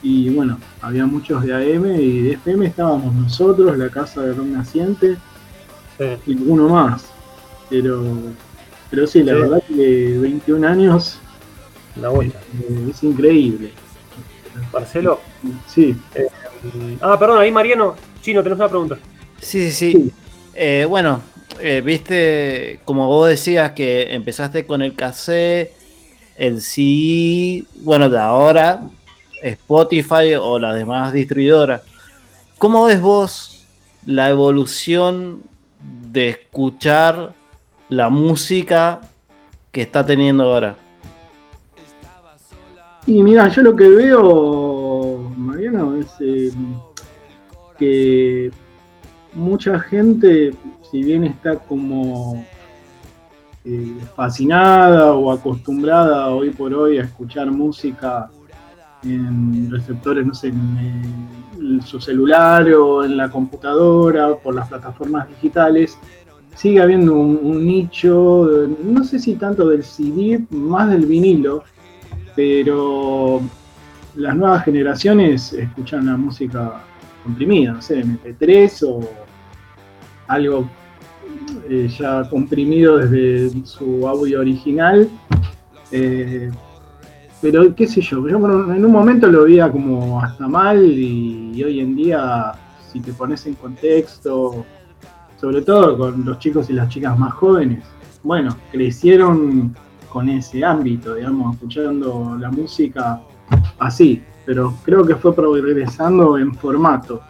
Y 0.00 0.30
bueno, 0.30 0.58
había 0.80 1.06
muchos 1.06 1.42
de 1.42 1.52
AM 1.54 1.86
y 2.00 2.22
de 2.22 2.32
FM 2.34 2.66
estábamos 2.66 3.12
nosotros, 3.14 3.76
la 3.76 3.88
Casa 3.88 4.20
de 4.22 4.32
Rock 4.32 4.46
Naciente, 4.46 5.16
Sí. 5.98 6.04
y 6.26 6.36
alguno 6.38 6.68
más. 6.68 7.06
Pero, 7.70 8.02
pero 8.90 9.06
sí, 9.06 9.22
la 9.22 9.34
Sí. 9.34 9.38
verdad 9.40 9.62
que 9.68 10.18
21 10.18 10.64
años 10.64 11.18
Una 11.96 12.08
bocha. 12.10 12.38
eh, 12.60 12.88
es 12.90 13.02
increíble. 13.02 13.72
Marcelo. 14.72 15.20
Sí, 15.66 15.96
Ah, 17.00 17.16
perdón, 17.18 17.38
ahí 17.40 17.50
Mariano. 17.52 17.94
Chino, 18.20 18.42
tenés 18.42 18.58
una 18.58 18.68
pregunta. 18.68 18.98
Sí, 19.40 19.70
sí, 19.70 19.72
sí. 19.72 19.92
Sí. 19.92 20.12
Eh, 20.54 20.84
bueno, 20.88 21.20
eh, 21.60 21.80
viste, 21.84 22.80
como 22.84 23.06
vos 23.06 23.28
decías 23.28 23.72
que 23.72 24.12
empezaste 24.14 24.66
con 24.66 24.82
el 24.82 24.94
cassette, 24.94 25.72
el 26.36 26.60
CD, 26.60 27.64
bueno, 27.82 28.08
de 28.10 28.18
ahora 28.18 28.82
Spotify 29.42 30.34
o 30.40 30.58
las 30.58 30.74
demás 30.74 31.12
distribuidoras. 31.12 31.82
¿Cómo 32.58 32.84
ves 32.86 33.00
vos 33.00 33.64
la 34.04 34.28
evolución 34.30 35.42
de 36.10 36.30
escuchar 36.30 37.34
la 37.88 38.08
música 38.08 39.00
que 39.72 39.82
está 39.82 40.04
teniendo 40.04 40.44
ahora? 40.44 40.76
Y 43.06 43.22
mira, 43.22 43.48
yo 43.48 43.62
lo 43.62 43.74
que 43.74 43.88
veo, 43.88 45.32
Mariano, 45.36 45.96
es 45.96 46.08
eh, 46.20 46.52
que 47.78 48.50
mucha 49.32 49.78
gente, 49.80 50.54
si 50.90 51.02
bien 51.02 51.24
está 51.24 51.56
como 51.56 52.44
eh, 53.64 53.96
fascinada 54.14 55.14
o 55.14 55.32
acostumbrada 55.32 56.28
hoy 56.28 56.50
por 56.50 56.74
hoy 56.74 56.98
a 56.98 57.04
escuchar 57.04 57.50
música 57.50 58.30
en 59.02 59.70
receptores, 59.70 60.26
no 60.26 60.34
sé, 60.34 60.48
en, 60.48 61.28
en 61.58 61.82
su 61.82 62.00
celular 62.00 62.68
o 62.74 63.04
en 63.04 63.16
la 63.16 63.30
computadora, 63.30 64.36
por 64.36 64.54
las 64.54 64.68
plataformas 64.68 65.28
digitales, 65.28 65.98
sigue 66.58 66.82
habiendo 66.82 67.14
un, 67.14 67.64
nicho, 67.64 68.66
no 68.82 69.04
sé 69.04 69.20
si 69.20 69.36
tanto 69.36 69.68
del 69.68 69.84
CD, 69.84 70.44
más 70.50 70.90
del 70.90 71.06
vinilo, 71.06 71.62
pero 72.34 73.40
las 74.16 74.34
nuevas 74.34 74.64
generaciones 74.64 75.52
escuchan 75.52 76.06
la 76.06 76.16
música 76.16 76.82
comprimida, 77.22 77.74
no 77.74 77.80
sé, 77.80 78.04
MP3 78.04 78.88
o 78.88 79.08
algo 80.26 80.68
eh, 81.68 81.88
ya 81.96 82.28
comprimido 82.28 82.98
desde 82.98 83.64
su 83.64 84.08
audio 84.08 84.40
original. 84.40 85.08
Eh, 85.92 86.50
pero 87.40 87.72
qué 87.72 87.86
sé 87.86 88.00
yo, 88.00 88.28
yo 88.28 88.36
en 88.74 88.84
un 88.84 88.90
momento 88.90 89.28
lo 89.28 89.44
veía 89.44 89.70
como 89.70 90.20
hasta 90.20 90.48
mal 90.48 90.84
y 90.84 91.62
hoy 91.62 91.78
en 91.78 91.94
día, 91.94 92.50
si 92.92 92.98
te 92.98 93.12
pones 93.12 93.46
en 93.46 93.54
contexto, 93.54 94.66
sobre 95.40 95.62
todo 95.62 95.96
con 95.96 96.24
los 96.24 96.38
chicos 96.38 96.68
y 96.70 96.72
las 96.72 96.88
chicas 96.88 97.18
más 97.18 97.32
jóvenes, 97.34 97.84
bueno, 98.22 98.56
crecieron 98.72 99.74
con 100.08 100.28
ese 100.28 100.64
ámbito, 100.64 101.14
digamos, 101.14 101.54
escuchando 101.54 102.36
la 102.38 102.50
música 102.50 103.20
así, 103.78 104.22
pero 104.44 104.74
creo 104.84 105.06
que 105.06 105.14
fue 105.14 105.34
progresando 105.34 106.38
en 106.38 106.54
formato, 106.54 107.20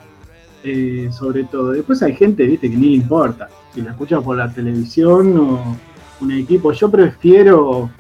eh, 0.65 1.09
sobre 1.13 1.45
todo. 1.45 1.73
Después 1.73 2.03
hay 2.03 2.15
gente, 2.15 2.45
viste, 2.47 2.71
que 2.71 2.77
ni 2.77 2.95
importa, 2.95 3.49
si 3.75 3.83
la 3.83 3.91
escucha 3.91 4.21
por 4.21 4.37
la 4.37 4.53
televisión 4.53 5.37
o 5.39 5.77
un 6.21 6.33
equipo. 6.33 6.73
Yo 6.73 6.91
prefiero, 6.91 7.91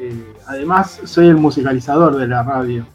eh, 0.00 0.34
además 0.46 1.00
soy 1.04 1.28
el 1.28 1.36
musicalizador 1.36 2.16
de 2.16 2.26
la 2.26 2.42
radio, 2.42 2.86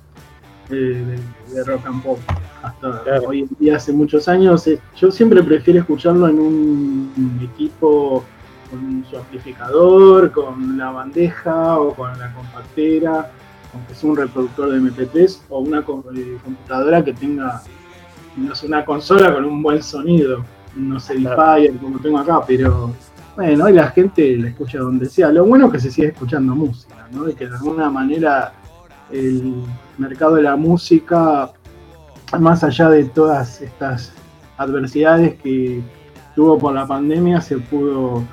eh, 0.70 1.18
de 1.54 1.64
rock 1.64 1.86
and 1.86 2.04
pop 2.04 2.20
hasta 2.64 3.04
Claro. 3.04 3.28
hoy 3.30 3.42
en 3.42 3.50
día, 3.60 3.76
hace 3.78 3.92
muchos 3.94 4.28
años. 4.28 4.68
eh, 4.68 4.80
Yo 4.98 5.12
siempre 5.12 5.42
prefiero 5.44 5.80
escucharlo 5.80 6.28
en 6.28 6.40
un 6.40 7.40
equipo 7.54 8.24
con 8.70 9.04
su 9.10 9.18
amplificador, 9.18 10.32
con 10.32 10.78
la 10.78 10.92
bandeja 10.92 11.80
o 11.80 11.94
con 11.94 12.18
la 12.18 12.34
compactera, 12.34 13.32
aunque 13.74 13.96
sea 13.96 14.10
un 14.10 14.16
reproductor 14.18 14.72
de 14.72 14.80
MP3 14.80 15.40
o 15.50 15.60
una 15.60 15.80
eh, 15.80 16.38
computadora 16.44 17.04
que 17.04 17.14
tenga 17.14 17.62
no 18.38 18.56
sé, 18.56 18.68
una 18.68 18.86
consola 18.86 19.34
con 19.34 19.44
un 19.44 19.62
buen 19.62 19.84
sonido, 19.84 20.46
no 20.76 21.00
sé, 21.02 21.14
Edifier 21.16 21.76
como 21.82 22.00
tengo 22.00 22.18
acá, 22.20 22.42
pero 22.48 22.92
bueno, 23.36 23.66
hoy 23.66 23.74
la 23.74 23.88
gente 23.90 24.38
la 24.38 24.50
escucha 24.50 24.80
donde 24.80 25.06
sea. 25.08 25.32
Lo 25.32 25.44
bueno 25.46 25.66
es 25.68 25.72
que 25.74 25.80
se 25.82 25.92
sigue 25.92 26.08
escuchando 26.10 26.56
música, 26.56 27.08
¿no? 27.12 27.28
Y 27.30 27.34
que 27.34 27.48
de 27.50 27.56
alguna 27.56 27.90
manera 27.90 28.54
el 29.12 29.54
mercado 29.98 30.36
de 30.36 30.44
la 30.44 30.56
música, 30.56 31.52
más 32.40 32.64
allá 32.64 32.90
de 32.90 33.06
todas 33.06 33.62
estas 33.62 34.14
adversidades 34.58 35.36
que 35.42 35.82
tuvo 36.36 36.58
por 36.58 36.74
la 36.74 36.88
pandemia, 36.88 37.42
se 37.42 37.58
pudo 37.58 38.24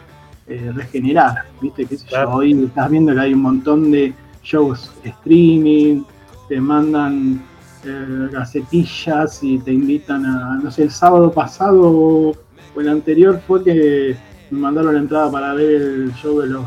eh, 0.47 0.73
regenerar. 0.75 1.45
¿Viste? 1.61 1.87
¿Qué 1.87 1.97
sé 1.97 2.05
yo? 2.05 2.11
Claro. 2.11 2.35
Hoy 2.35 2.64
estás 2.64 2.90
viendo 2.90 3.12
que 3.12 3.21
hay 3.21 3.35
un 3.35 3.43
montón 3.43 3.90
de 3.90 4.14
shows 4.43 4.93
streaming, 5.02 6.05
te 6.49 6.61
mandan 6.61 7.43
eh, 7.85 8.28
gacetillas 8.33 9.43
y 9.43 9.59
te 9.59 9.73
invitan 9.73 10.25
a, 10.26 10.61
no 10.62 10.71
sé, 10.71 10.85
el 10.85 10.90
sábado 10.90 11.33
pasado 11.33 11.83
o 11.83 12.81
el 12.81 12.88
anterior 12.88 13.40
fue 13.47 13.64
que 13.64 14.17
me 14.50 14.61
mandaron 14.61 14.95
la 14.95 15.00
entrada 15.00 15.31
para 15.31 15.55
ver 15.55 15.83
el 15.83 16.14
show 16.14 16.40
de 16.40 16.47
los 16.49 16.67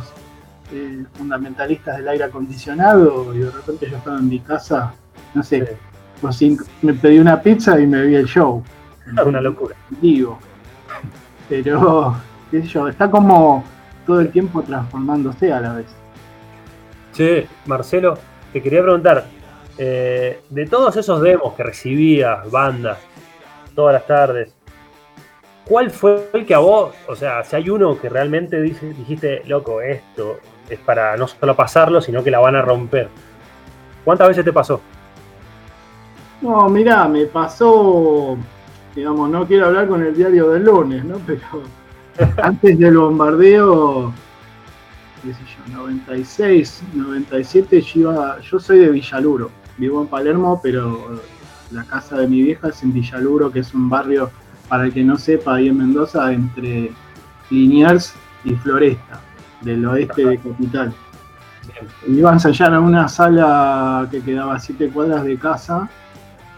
eh, 0.73 1.03
fundamentalistas 1.13 1.97
del 1.97 2.07
aire 2.07 2.25
acondicionado 2.25 3.33
y 3.33 3.39
de 3.39 3.51
repente 3.51 3.89
yo 3.89 3.97
estaba 3.97 4.19
en 4.19 4.29
mi 4.29 4.39
casa, 4.39 4.93
no 5.33 5.43
sé, 5.43 5.65
Sí. 5.65 5.90
Por 6.21 6.33
cinco- 6.33 6.65
me 6.81 6.93
pedí 6.93 7.19
una 7.19 7.41
pizza 7.41 7.79
y 7.79 7.87
me 7.87 8.03
vi 8.03 8.15
el 8.15 8.25
show. 8.25 8.63
Es 9.17 9.25
una 9.25 9.41
locura. 9.41 9.75
Digo. 10.01 10.39
Pero, 11.49 12.15
qué 12.49 12.61
sé 12.61 12.67
yo, 12.67 12.87
está 12.87 13.09
como 13.11 13.63
todo 14.05 14.21
el 14.21 14.29
tiempo 14.31 14.61
transformándose 14.61 15.51
a 15.51 15.59
la 15.59 15.73
vez. 15.73 15.87
Che, 17.13 17.47
Marcelo, 17.65 18.17
te 18.53 18.61
quería 18.61 18.81
preguntar, 18.81 19.25
eh, 19.77 20.41
de 20.49 20.65
todos 20.67 20.95
esos 20.95 21.21
demos 21.21 21.53
que 21.55 21.63
recibías, 21.63 22.49
bandas, 22.49 22.97
todas 23.75 23.93
las 23.93 24.07
tardes, 24.07 24.55
¿cuál 25.65 25.91
fue 25.91 26.29
el 26.33 26.45
que 26.45 26.53
a 26.53 26.59
vos, 26.59 26.93
o 27.07 27.15
sea, 27.15 27.43
si 27.43 27.55
hay 27.57 27.69
uno 27.69 27.99
que 27.99 28.07
realmente 28.09 28.61
dice- 28.61 28.93
dijiste, 28.93 29.43
loco, 29.45 29.81
esto 29.81 30.39
es 30.69 30.79
para 30.79 31.17
no 31.17 31.27
solo 31.27 31.55
pasarlo, 31.55 31.99
sino 32.01 32.23
que 32.23 32.31
la 32.31 32.39
van 32.39 32.55
a 32.55 32.61
romper? 32.61 33.09
¿Cuántas 34.05 34.29
veces 34.29 34.45
te 34.45 34.53
pasó? 34.53 34.79
No, 36.41 36.67
mirá, 36.69 37.07
me 37.07 37.27
pasó, 37.27 38.35
digamos, 38.95 39.29
no 39.29 39.45
quiero 39.45 39.67
hablar 39.67 39.87
con 39.87 40.01
el 40.01 40.15
diario 40.15 40.49
del 40.49 40.65
lunes, 40.65 41.05
¿no? 41.05 41.17
Pero 41.27 41.45
antes 42.41 42.79
del 42.79 42.97
bombardeo, 42.97 44.11
qué 45.21 45.33
sé 45.33 45.39
yo, 45.45 45.77
96, 45.77 46.83
97, 46.93 47.81
yo, 47.81 47.99
iba, 47.99 48.39
yo 48.41 48.59
soy 48.59 48.79
de 48.79 48.89
Villaluro, 48.89 49.51
vivo 49.77 50.01
en 50.01 50.07
Palermo, 50.07 50.59
pero 50.61 51.21
la 51.71 51.83
casa 51.85 52.17
de 52.17 52.27
mi 52.27 52.41
vieja 52.41 52.67
es 52.69 52.83
en 52.83 52.91
Villaluro, 52.91 53.51
que 53.51 53.59
es 53.59 53.73
un 53.73 53.87
barrio, 53.87 54.29
para 54.67 54.85
el 54.85 54.93
que 54.93 55.03
no 55.03 55.17
sepa, 55.17 55.55
ahí 55.55 55.67
en 55.67 55.77
Mendoza, 55.77 56.31
entre 56.33 56.91
Liniers 57.49 58.13
y 58.43 58.55
Floresta, 58.55 59.21
del 59.61 59.85
oeste 59.85 60.25
de 60.25 60.37
Capital. 60.37 60.93
Iba 62.07 62.31
a 62.31 62.33
ensayar 62.33 62.73
a 62.73 62.79
una 62.79 63.07
sala 63.07 64.07
que 64.09 64.21
quedaba 64.21 64.55
a 64.55 64.59
siete 64.59 64.89
cuadras 64.89 65.23
de 65.23 65.37
casa 65.37 65.89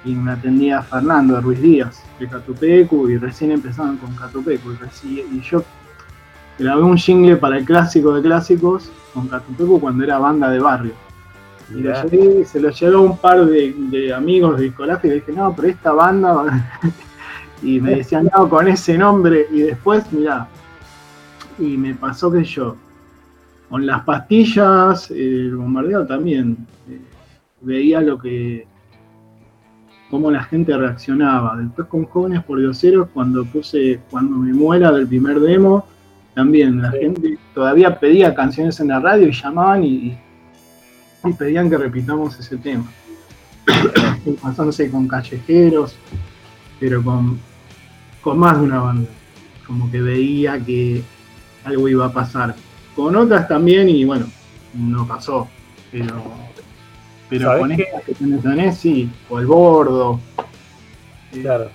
y 0.06 0.16
me 0.16 0.32
atendía 0.32 0.82
Fernando 0.82 1.40
Ruiz 1.42 1.62
Díaz 1.62 2.04
de 2.20 2.28
Catupecu 2.28 3.08
y 3.10 3.18
recién 3.18 3.52
empezaban 3.52 3.98
con 3.98 4.14
Catupecu 4.16 4.72
y, 5.04 5.20
y 5.20 5.42
yo 5.42 5.64
grabé 6.60 6.84
un 6.84 6.98
jingle 6.98 7.38
para 7.38 7.58
el 7.58 7.66
clásico 7.66 8.14
de 8.14 8.22
clásicos 8.22 8.92
con 9.14 9.28
Catupecu 9.28 9.80
cuando 9.80 10.04
era 10.04 10.20
banda 10.20 10.50
de 10.50 10.60
barrio 10.60 10.94
y 11.70 11.76
lo 11.76 11.80
Mirá. 11.80 12.04
llevé- 12.06 12.46
se 12.46 12.60
lo 12.60 12.70
llevó 12.70 13.02
un 13.02 13.18
par 13.18 13.46
de, 13.46 13.74
de 13.90 14.14
amigos 14.14 14.60
del 14.60 14.74
colegio 14.74 15.08
y 15.08 15.10
le 15.10 15.16
dije 15.22 15.32
no 15.32 15.56
pero 15.56 15.68
esta 15.70 15.92
banda 15.94 16.70
y 17.64 17.80
me 17.80 17.96
decían 17.96 18.30
no 18.36 18.50
con 18.50 18.68
ese 18.68 18.98
nombre 18.98 19.48
y 19.52 19.62
después 19.62 20.04
mirá 20.12 20.48
y 21.58 21.78
me 21.78 21.94
pasó 21.96 22.30
que 22.32 22.44
yo 22.44 22.76
con 23.70 23.86
las 23.86 24.04
pastillas 24.04 25.10
el 25.12 25.56
bombardeo 25.56 26.06
también 26.06 26.58
eh, 26.90 27.00
veía 27.62 28.02
lo 28.02 28.20
que 28.20 28.68
cómo 30.14 30.30
la 30.30 30.44
gente 30.44 30.78
reaccionaba. 30.78 31.58
Después 31.58 31.88
con 31.88 32.06
Jóvenes 32.06 32.44
por 32.44 32.60
Dioseros, 32.60 33.08
cuando 33.16 33.44
puse 33.46 34.00
Cuando 34.12 34.38
me 34.38 34.54
muera 34.54 34.92
del 34.92 35.08
primer 35.08 35.40
demo, 35.40 35.88
también 36.36 36.84
la 36.84 36.92
Sí. 36.92 36.98
gente 37.00 37.38
todavía 37.56 38.00
pedía 38.00 38.36
canciones 38.36 38.80
en 38.80 38.90
la 38.90 39.00
radio 39.00 39.28
y 39.28 39.32
llamaban 39.32 39.84
y, 39.84 40.16
y 41.26 41.34
pedían 41.36 41.68
que 41.68 41.80
repitamos 41.80 42.40
ese 42.40 42.58
tema. 42.58 42.86
Sé, 44.72 44.92
con 44.92 45.08
Callejeros, 45.08 45.96
pero 46.80 47.04
con, 47.04 47.40
con 48.22 48.38
más 48.38 48.60
de 48.60 48.66
una 48.66 48.82
banda. 48.82 49.10
Como 49.66 49.90
que 49.90 50.00
veía 50.00 50.64
que 50.64 51.02
algo 51.66 51.88
iba 51.88 52.06
a 52.06 52.14
pasar. 52.14 52.54
Con 52.96 53.16
otras 53.16 53.48
también, 53.48 53.90
y 53.90 54.06
bueno, 54.06 54.28
no 54.76 55.08
pasó. 55.08 55.48
Pero, 55.92 56.14
pero 57.38 57.46
¿Sabés 57.50 57.62
con 57.62 57.76
qué? 57.76 57.84
estas 57.84 58.04
que 58.04 58.14
tenés, 58.14 58.78
sí, 58.78 59.10
o 59.30 59.40
el 59.40 59.46
bordo. 59.48 60.20
Eh, 61.34 61.42
Claro. 61.42 61.70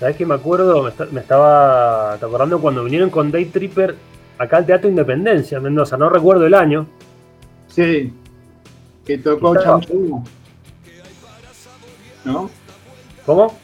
¿Sabes 0.00 0.16
que 0.16 0.26
me 0.26 0.34
acuerdo? 0.34 0.82
Me, 0.82 0.90
esta- 0.90 1.06
me 1.06 1.20
estaba 1.20 2.16
¿te 2.18 2.24
acordando 2.26 2.60
cuando 2.60 2.84
vinieron 2.84 3.10
con 3.10 3.30
Day 3.30 3.46
Tripper 3.46 3.96
acá 4.38 4.58
al 4.58 4.66
Teatro 4.66 4.88
Independencia, 4.88 5.56
en 5.58 5.64
Mendoza. 5.64 5.96
No 5.96 6.08
recuerdo 6.08 6.46
el 6.46 6.54
año. 6.54 6.86
Sí, 7.68 8.12
que 9.04 9.18
tocó 9.18 9.50
Uno. 9.90 10.24
¿No? 12.24 12.50
¿Cómo? 13.24 13.56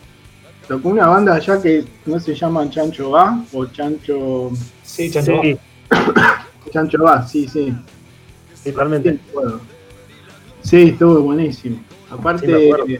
Tocó 0.68 0.88
una 0.88 1.06
banda 1.06 1.34
allá 1.34 1.60
que 1.60 1.84
no 2.06 2.18
se 2.18 2.34
llaman 2.34 2.70
Chancho 2.70 3.16
A 3.16 3.44
o 3.52 3.66
Chancho. 3.66 4.50
Sí, 4.82 5.10
Chancho. 5.10 5.40
Sí, 5.42 5.56
Chancho 6.72 7.06
A, 7.08 7.26
sí, 7.26 7.46
sí. 7.48 7.74
sí, 8.54 8.70
totalmente. 8.72 9.12
Sí. 9.12 9.20
Sí, 10.64 10.82
estuvo 10.88 11.20
buenísimo. 11.20 11.78
Aparte, 12.10 12.46
Sí, 12.46 12.92
eh, 12.94 12.98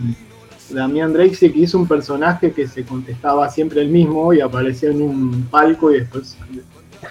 Damián 0.70 1.12
Drexel 1.12 1.57
hizo 1.57 1.79
un 1.79 1.88
personaje 1.88 2.53
que 2.53 2.68
se 2.68 2.85
contestaba 2.85 3.48
siempre 3.48 3.81
el 3.81 3.88
mismo 3.88 4.33
y 4.33 4.40
aparecía 4.40 4.90
en 4.90 5.03
un 5.03 5.44
palco 5.50 5.90
y 5.90 6.00
después 6.00 6.37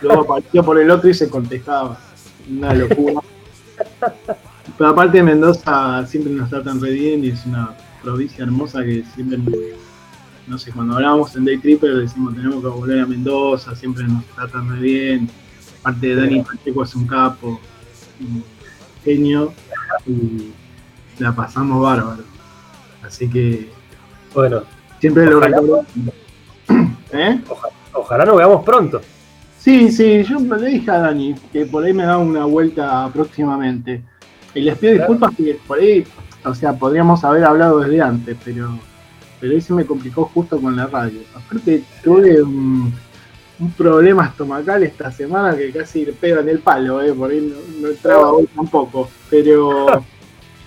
luego 0.02 0.22
aparecía 0.22 0.64
por 0.64 0.80
el 0.80 0.90
otro 0.92 1.10
y 1.10 1.14
se 1.14 1.30
contestaba. 1.30 2.00
Una 2.50 2.74
locura. 2.74 3.22
Pero 4.78 4.90
aparte 4.90 5.24
Mendoza 5.24 6.06
siempre 6.08 6.34
nos 6.34 6.50
tratan 6.50 6.82
re 6.82 6.92
bien 6.92 7.24
y 7.24 7.30
es 7.30 7.46
una 7.46 7.76
provincia 8.02 8.44
hermosa 8.44 8.84
que 8.84 9.04
siempre, 9.16 9.40
no 10.48 10.58
sé, 10.58 10.72
cuando 10.72 10.96
hablamos 10.96 11.36
en 11.36 11.46
Day 11.46 11.58
Tripper 11.58 11.96
decimos 11.96 12.36
tenemos 12.36 12.62
que 12.62 12.68
volver 12.68 13.00
a 13.00 13.06
Mendoza, 13.06 13.76
siempre 13.76 14.04
nos 14.06 14.26
tratan 14.26 14.70
re 14.70 14.80
bien. 14.80 15.30
Aparte 15.80 16.08
de 16.08 16.16
Dani 16.16 16.42
Pacheco 16.44 16.84
es 16.84 16.96
un 16.96 17.08
capo, 17.08 17.60
un 18.20 18.44
genio 19.04 19.54
y 20.08 20.52
la 21.20 21.34
pasamos 21.36 21.82
bárbaro. 21.82 22.24
Así 23.06 23.30
que 23.30 23.70
Bueno, 24.34 24.62
siempre 25.00 25.26
lo 25.26 25.38
Ojalá. 25.38 25.58
recuerdo. 25.60 25.86
¿Eh? 27.14 27.40
ojalá 27.94 28.26
nos 28.26 28.38
veamos 28.38 28.64
pronto. 28.64 29.02
Sí, 29.60 29.92
sí, 29.92 30.24
yo 30.24 30.40
le 30.40 30.68
dije 30.68 30.92
a 30.92 30.98
Dani 31.00 31.36
que 31.52 31.66
por 31.66 31.84
ahí 31.84 31.94
me 31.94 32.04
da 32.04 32.18
una 32.18 32.46
vuelta 32.46 33.10
próximamente. 33.14 34.02
Y 34.56 34.62
les 34.62 34.78
pido 34.78 34.94
Claro. 34.96 35.14
disculpas 35.14 35.38
que 35.38 35.60
por 35.68 35.80
ahí, 35.80 36.04
o 36.44 36.54
sea, 36.54 36.74
podríamos 36.74 37.24
haber 37.24 37.44
hablado 37.46 37.80
desde 37.80 38.02
antes, 38.02 38.36
pero, 38.44 38.78
pero 39.40 39.54
ahí 39.54 39.62
se 39.62 39.74
me 39.74 39.86
complicó 39.86 40.26
justo 40.34 40.60
con 40.60 40.76
la 40.76 40.88
radio. 40.88 41.20
Aparte, 41.36 41.84
tuve 42.04 42.42
un, 42.42 42.94
un 43.60 43.72
problema 43.72 44.26
estomacal 44.28 44.84
esta 44.84 45.12
semana 45.12 45.56
que 45.56 45.72
casi 45.72 46.06
le 46.06 46.14
pega 46.14 46.42
en 46.42 46.50
el 46.50 46.60
palo, 46.60 47.02
eh, 47.02 47.14
por 47.14 47.32
ahí 47.32 47.42
no, 47.42 47.82
no 47.82 47.94
entraba 47.94 48.32
hoy 48.32 48.48
tampoco. 48.56 49.10
Pero, 49.30 49.86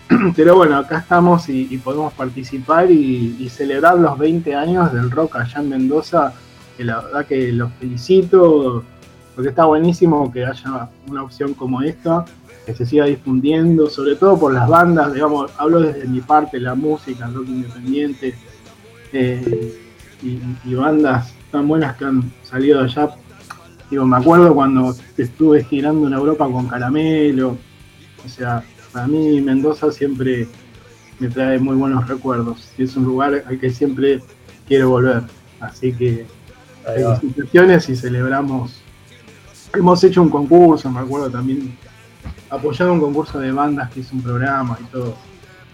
pero 0.37 0.57
bueno, 0.57 0.77
acá 0.77 0.99
estamos 0.99 1.49
y, 1.49 1.69
y 1.71 1.79
podemos 1.79 2.13
participar 2.13 2.91
y, 2.91 3.37
y 3.39 3.49
celebrar 3.49 3.99
los 3.99 4.17
20 4.19 4.55
años 4.55 4.93
del 4.93 5.11
rock 5.11 5.37
allá 5.37 5.61
en 5.61 5.69
Mendoza 5.69 6.33
que 6.77 6.85
la 6.85 7.01
verdad 7.01 7.27
que 7.27 7.53
los 7.53 7.73
felicito 7.75 8.85
porque 9.37 9.51
está 9.51 9.67
buenísimo 9.67 10.33
que 10.33 10.47
haya 10.47 10.89
una 11.09 11.23
opción 11.23 11.53
como 11.53 11.83
esta, 11.83 12.25
que 12.65 12.75
se 12.75 12.87
siga 12.87 13.05
difundiendo, 13.05 13.91
sobre 13.91 14.17
todo 14.17 14.39
por 14.39 14.55
las 14.55 14.67
bandas, 14.67 15.13
digamos, 15.13 15.53
hablo 15.59 15.81
desde 15.81 16.09
mi 16.09 16.23
parte, 16.23 16.59
la 16.59 16.75
música, 16.75 17.27
el 17.27 17.35
rock 17.35 17.49
independiente, 17.49 18.35
eh, 19.13 19.79
y, 20.23 20.41
y 20.65 20.75
bandas 20.75 21.36
tan 21.51 21.69
buenas 21.69 21.97
que 21.97 22.05
han 22.05 22.33
salido 22.43 22.81
allá. 22.81 23.11
Digo, 23.91 24.05
me 24.05 24.17
acuerdo 24.17 24.55
cuando 24.55 24.95
estuve 25.17 25.63
girando 25.65 26.07
en 26.09 26.15
Europa 26.15 26.49
con 26.51 26.67
Caramelo, 26.67 27.57
o 28.25 28.29
sea, 28.29 28.65
para 28.93 29.07
mí 29.07 29.41
Mendoza 29.41 29.93
siempre 29.93 30.49
me 31.19 31.29
trae 31.29 31.59
muy 31.59 31.77
buenos 31.77 32.07
recuerdos 32.09 32.69
y 32.77 32.85
es 32.85 32.97
un 32.97 33.05
lugar 33.05 33.45
al 33.47 33.61
que 33.61 33.71
siempre 33.71 34.21
quiero 34.67 34.91
volver. 34.91 35.23
Así 35.61 35.93
que 35.93 36.27
felicitaciones 36.85 37.89
y 37.89 37.97
celebramos. 37.97 38.83
Hemos 39.75 40.03
hecho 40.05 40.23
un 40.23 40.31
concurso, 40.31 40.91
me 40.91 41.01
acuerdo 41.01 41.31
también, 41.31 41.77
apoyado 42.51 42.93
un 42.93 43.01
concurso 43.01 43.39
de 43.39 43.53
bandas 43.53 43.91
que 43.91 44.01
hizo 44.01 44.15
un 44.15 44.23
programa 44.23 44.79
y 44.81 44.85
todo. 44.87 45.17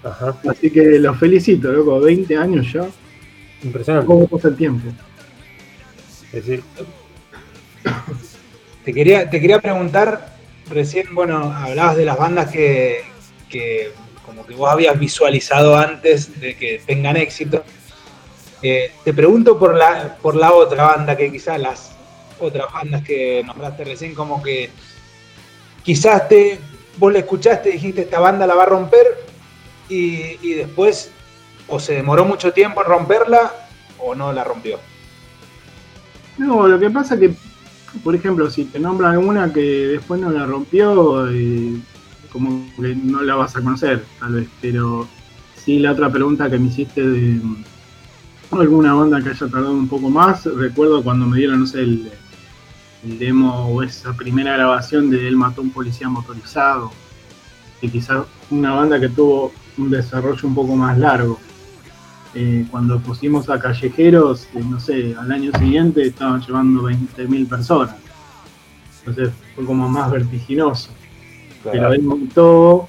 Ajá. 0.05 0.35
Así 0.51 0.71
que 0.71 0.99
los 0.99 1.17
felicito, 1.19 1.71
loco, 1.73 2.01
20 2.01 2.37
años 2.37 2.73
ya. 2.73 2.87
Impresionante. 3.63 4.07
¿Cómo 4.07 4.27
pasa 4.27 4.49
el 4.49 4.57
tiempo? 4.57 4.89
Te 8.85 8.93
quería, 8.93 9.29
te 9.31 9.41
quería 9.41 9.61
preguntar, 9.61 10.35
recién, 10.69 11.15
bueno, 11.15 11.53
hablabas 11.53 11.97
de 11.97 12.05
las 12.05 12.19
bandas 12.19 12.51
que, 12.51 13.05
que 13.49 13.93
como 14.25 14.47
que 14.47 14.55
vos 14.55 14.71
habías 14.71 14.99
visualizado 14.99 15.77
antes 15.77 16.41
de 16.41 16.57
que 16.57 16.81
tengan 16.85 17.17
éxito. 17.17 17.63
Eh, 18.63 18.93
te 19.05 19.13
pregunto 19.13 19.59
por 19.59 19.77
la, 19.77 20.17
por 20.23 20.35
la 20.35 20.53
otra 20.53 20.85
banda, 20.85 21.17
que 21.17 21.31
quizás 21.31 21.61
las 21.61 21.93
otras 22.41 22.73
bandas 22.73 23.03
que 23.03 23.43
nombraste 23.45 23.85
recién, 23.85 24.15
como 24.15 24.43
que 24.43 24.71
quizás 25.85 26.29
te, 26.29 26.59
vos 26.97 27.13
la 27.13 27.21
escuchaste 27.21 27.71
dijiste, 27.71 28.03
esta 28.03 28.21
banda 28.21 28.47
la 28.47 28.55
va 28.55 28.63
a 28.63 28.67
romper, 28.67 29.07
y, 29.89 30.39
y 30.41 30.55
después 30.55 31.11
o 31.69 31.79
se 31.79 31.95
demoró 31.95 32.25
mucho 32.25 32.53
tiempo 32.53 32.81
en 32.81 32.87
romperla 32.87 33.53
o 33.99 34.15
no 34.15 34.33
la 34.33 34.45
rompió. 34.45 34.79
No, 36.43 36.67
lo 36.67 36.77
que 36.81 36.91
pasa 36.91 37.17
que, 37.17 37.33
por 38.03 38.17
ejemplo, 38.17 38.51
si 38.51 38.65
te 38.65 38.81
nombran 38.81 39.17
una 39.17 39.53
que 39.53 39.61
después 39.61 40.21
no 40.21 40.29
la 40.31 40.45
rompió, 40.45 41.31
eh, 41.31 41.77
como 42.33 42.67
que 42.81 42.97
no 42.97 43.23
la 43.23 43.37
vas 43.37 43.55
a 43.55 43.61
conocer, 43.61 44.05
tal 44.19 44.35
vez. 44.35 44.49
Pero 44.61 45.07
sí, 45.55 45.79
la 45.79 45.93
otra 45.93 46.11
pregunta 46.11 46.51
que 46.51 46.59
me 46.59 46.67
hiciste 46.67 47.01
de 47.01 47.41
mm, 47.41 47.65
alguna 48.59 48.93
banda 48.93 49.23
que 49.23 49.31
haya 49.31 49.47
tardado 49.47 49.73
un 49.73 49.87
poco 49.87 50.11
más, 50.11 50.45
recuerdo 50.47 51.05
cuando 51.05 51.27
me 51.27 51.39
dieron, 51.39 51.61
no 51.61 51.67
sé, 51.67 51.81
el, 51.83 52.11
demo 53.05 53.67
o 53.67 53.83
esa 53.83 54.13
primera 54.13 54.55
grabación 54.57 55.11
de 55.11 55.27
Él 55.29 55.37
mató 55.37 55.61
a 55.61 55.65
un 55.65 55.71
policía 55.71 56.09
motorizado, 56.09 56.91
que 57.81 57.89
quizás 57.89 58.25
una 58.51 58.75
banda 58.75 58.99
que 58.99 59.09
tuvo 59.09 59.53
un 59.79 59.91
desarrollo 59.91 60.49
un 60.49 60.55
poco 60.57 60.75
más 60.75 60.99
largo. 60.99 61.39
Eh, 62.35 62.67
cuando 62.71 62.99
pusimos 62.99 63.51
a 63.51 63.59
Callejeros, 63.59 64.49
eh, 64.55 64.63
no 64.65 64.81
sé, 64.81 65.15
al 65.19 65.31
año 65.31 65.53
siguiente 65.59 66.03
estaban 66.03 66.41
llevando 66.41 66.83
20.000 66.83 67.49
personas. 67.49 67.95
Entonces 69.01 69.35
fue 69.55 69.65
como 69.65 69.89
más 69.89 70.11
vertiginoso. 70.11 70.91
Pero 71.65 71.93
él 71.93 72.03
montó 72.03 72.89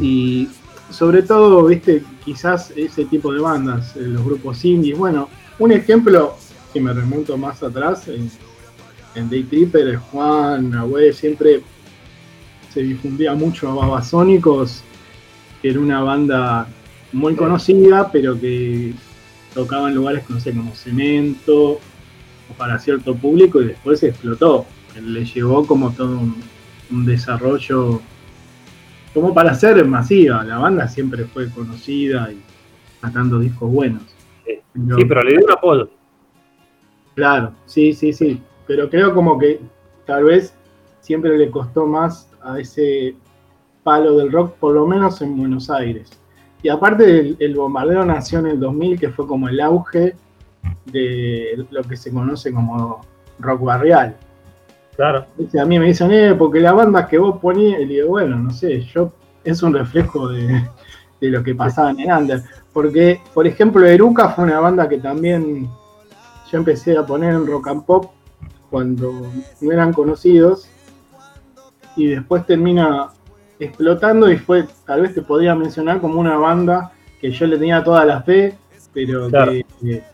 y 0.00 0.48
sobre 0.90 1.22
todo, 1.22 1.64
viste, 1.66 2.02
quizás 2.24 2.72
ese 2.76 3.04
tipo 3.06 3.32
de 3.32 3.40
bandas, 3.40 3.96
eh, 3.96 4.02
los 4.02 4.24
grupos 4.24 4.64
indies. 4.64 4.98
Bueno, 4.98 5.28
un 5.58 5.72
ejemplo 5.72 6.36
que 6.72 6.80
me 6.80 6.92
remonto 6.92 7.36
más 7.36 7.62
atrás, 7.62 8.08
en, 8.08 8.30
Day 9.30 9.44
Tripper, 9.44 9.96
Juan, 9.96 10.70
Nahue, 10.70 11.12
siempre 11.12 11.62
se 12.72 12.82
difundía 12.82 13.34
mucho 13.34 13.70
a 13.70 13.74
Babasónicos, 13.74 14.82
que 15.62 15.70
era 15.70 15.78
una 15.78 16.02
banda 16.02 16.66
muy 17.14 17.34
conocida, 17.36 18.10
pero 18.12 18.38
que 18.38 18.92
tocaba 19.54 19.88
en 19.88 19.94
lugares, 19.94 20.28
no 20.28 20.40
sé, 20.40 20.52
como 20.52 20.74
Cemento, 20.74 21.72
o 21.72 22.54
para 22.58 22.78
cierto 22.78 23.14
público, 23.14 23.62
y 23.62 23.66
después 23.66 24.02
explotó. 24.02 24.66
Le 25.00 25.24
llevó 25.24 25.66
como 25.66 25.92
todo 25.92 26.18
un, 26.18 26.36
un 26.90 27.06
desarrollo, 27.06 28.00
como 29.12 29.32
para 29.32 29.54
ser 29.54 29.84
masiva. 29.86 30.44
La 30.44 30.58
banda 30.58 30.88
siempre 30.88 31.24
fue 31.24 31.48
conocida 31.50 32.30
y 32.32 32.40
sacando 33.00 33.38
discos 33.38 33.70
buenos. 33.70 34.02
Sí. 34.44 34.60
Sí, 34.74 35.04
pero 35.06 35.22
le 35.22 35.30
dio 35.30 35.44
un 35.44 35.52
apoyo. 35.52 35.88
Claro, 37.14 37.52
sí, 37.66 37.92
sí, 37.92 38.12
sí. 38.12 38.40
Pero 38.66 38.90
creo 38.90 39.14
como 39.14 39.38
que 39.38 39.60
tal 40.06 40.24
vez 40.24 40.54
siempre 41.00 41.36
le 41.38 41.50
costó 41.50 41.86
más 41.86 42.28
a 42.42 42.58
ese 42.58 43.14
palo 43.82 44.16
del 44.16 44.32
rock, 44.32 44.54
por 44.54 44.74
lo 44.74 44.86
menos 44.86 45.20
en 45.22 45.36
Buenos 45.36 45.70
Aires. 45.70 46.10
Y 46.64 46.70
aparte 46.70 47.20
el, 47.20 47.36
el 47.40 47.54
bombardeo 47.54 48.06
nació 48.06 48.38
en 48.38 48.46
el 48.46 48.58
2000, 48.58 48.98
que 48.98 49.10
fue 49.10 49.26
como 49.26 49.50
el 49.50 49.60
auge 49.60 50.16
de 50.86 51.62
lo 51.70 51.82
que 51.82 51.94
se 51.94 52.10
conoce 52.10 52.54
como 52.54 53.02
rock 53.38 53.60
barrial. 53.60 54.16
Claro. 54.96 55.26
A 55.60 55.64
mí 55.66 55.78
me 55.78 55.84
dicen, 55.84 56.10
eh, 56.10 56.34
porque 56.34 56.60
la 56.60 56.72
banda 56.72 57.06
que 57.06 57.18
vos 57.18 57.38
ponías, 57.38 57.82
y 57.82 57.84
digo, 57.84 58.08
bueno, 58.08 58.36
no 58.36 58.50
sé, 58.50 58.80
yo 58.80 59.12
es 59.44 59.62
un 59.62 59.74
reflejo 59.74 60.28
de, 60.28 60.66
de 61.20 61.28
lo 61.28 61.44
que 61.44 61.54
pasaba 61.54 61.90
en 61.90 62.00
el 62.00 62.10
under. 62.10 62.42
Porque, 62.72 63.20
por 63.34 63.46
ejemplo, 63.46 63.84
Eruca 63.84 64.30
fue 64.30 64.44
una 64.44 64.58
banda 64.58 64.88
que 64.88 64.96
también 64.96 65.68
yo 66.50 66.58
empecé 66.58 66.96
a 66.96 67.04
poner 67.04 67.34
en 67.34 67.46
rock 67.46 67.68
and 67.68 67.84
pop 67.84 68.06
cuando 68.70 69.12
no 69.60 69.70
eran 69.70 69.92
conocidos 69.92 70.66
y 71.94 72.06
después 72.06 72.46
termina 72.46 73.10
explotando 73.58 74.30
y 74.30 74.36
fue, 74.38 74.66
tal 74.86 75.02
vez 75.02 75.14
te 75.14 75.22
podría 75.22 75.54
mencionar 75.54 76.00
como 76.00 76.20
una 76.20 76.36
banda 76.36 76.92
que 77.20 77.30
yo 77.30 77.46
le 77.46 77.56
tenía 77.58 77.82
toda 77.84 78.04
la 78.04 78.22
fe, 78.22 78.56
pero 78.92 79.28
Claro. 79.28 79.52
que, 79.52 79.64
que- 79.80 80.04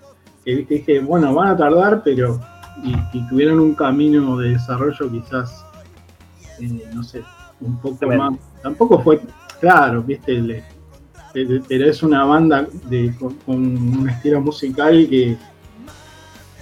que 0.45 0.57
dije, 0.75 1.01
bueno, 1.01 1.35
van 1.35 1.49
a 1.49 1.57
tardar, 1.57 2.03
pero 2.03 2.41
y, 2.83 2.95
y 3.13 3.29
tuvieron 3.29 3.61
un 3.61 3.75
camino 3.75 4.37
de 4.39 4.51
desarrollo 4.51 5.11
quizás, 5.11 5.65
eh, 6.61 6.89
no 6.95 7.03
sé, 7.03 7.23
un 7.61 7.77
poco 7.79 7.97
Tremendo. 7.99 8.31
más. 8.33 8.41
Tampoco 8.63 9.01
fue 9.03 9.21
claro, 9.61 10.03
viste, 10.03 10.65
pero 11.33 11.63
pero 11.69 11.87
es 11.87 12.03
una 12.03 12.25
banda 12.25 12.67
de, 12.89 13.15
con, 13.19 13.35
con 13.35 13.57
un 13.57 14.09
estilo 14.09 14.41
musical 14.41 15.07
que, 15.11 15.37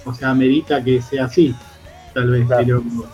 o 0.05 0.13
sea, 0.13 0.33
merita 0.33 0.83
que 0.83 1.01
sea 1.01 1.25
así, 1.25 1.55
tal 2.13 2.29
vez, 2.31 2.45
Claro. 2.47 2.83
pero, 2.83 3.05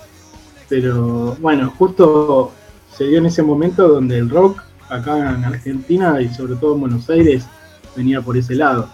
pero 0.67 1.35
bueno, 1.39 1.71
justo 1.77 2.51
se 2.97 3.05
dio 3.05 3.19
en 3.19 3.25
ese 3.25 3.43
momento 3.43 3.87
donde 3.87 4.17
el 4.17 4.29
rock 4.29 4.61
acá 4.89 5.17
en 5.17 5.43
Argentina 5.43 6.21
y 6.21 6.29
sobre 6.29 6.55
todo 6.55 6.75
en 6.75 6.81
Buenos 6.81 7.09
Aires 7.09 7.45
venía 7.95 8.21
por 8.21 8.37
ese 8.37 8.55
lado. 8.55 8.89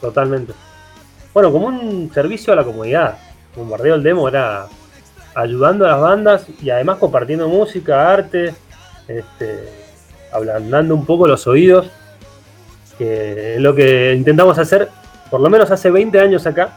Totalmente. 0.00 0.52
Bueno, 1.34 1.52
como 1.52 1.66
un 1.66 2.10
servicio 2.12 2.52
a 2.52 2.56
la 2.56 2.64
comunidad. 2.64 3.18
Bombardeo 3.56 3.94
el 3.94 4.02
demo 4.02 4.28
era 4.28 4.66
ayudando 5.34 5.84
a 5.84 5.90
las 5.90 6.00
bandas 6.00 6.46
y 6.62 6.70
además 6.70 6.98
compartiendo 6.98 7.48
música, 7.48 8.10
arte, 8.10 8.54
este, 9.08 9.68
ablandando 10.32 10.94
un 10.94 11.04
poco 11.04 11.26
los 11.26 11.46
oídos, 11.46 11.90
que 12.98 13.54
es 13.54 13.60
lo 13.60 13.74
que 13.74 14.14
intentamos 14.14 14.58
hacer 14.58 14.88
por 15.30 15.40
lo 15.40 15.48
menos 15.48 15.70
hace 15.70 15.90
20 15.90 16.20
años 16.20 16.46
acá. 16.46 16.70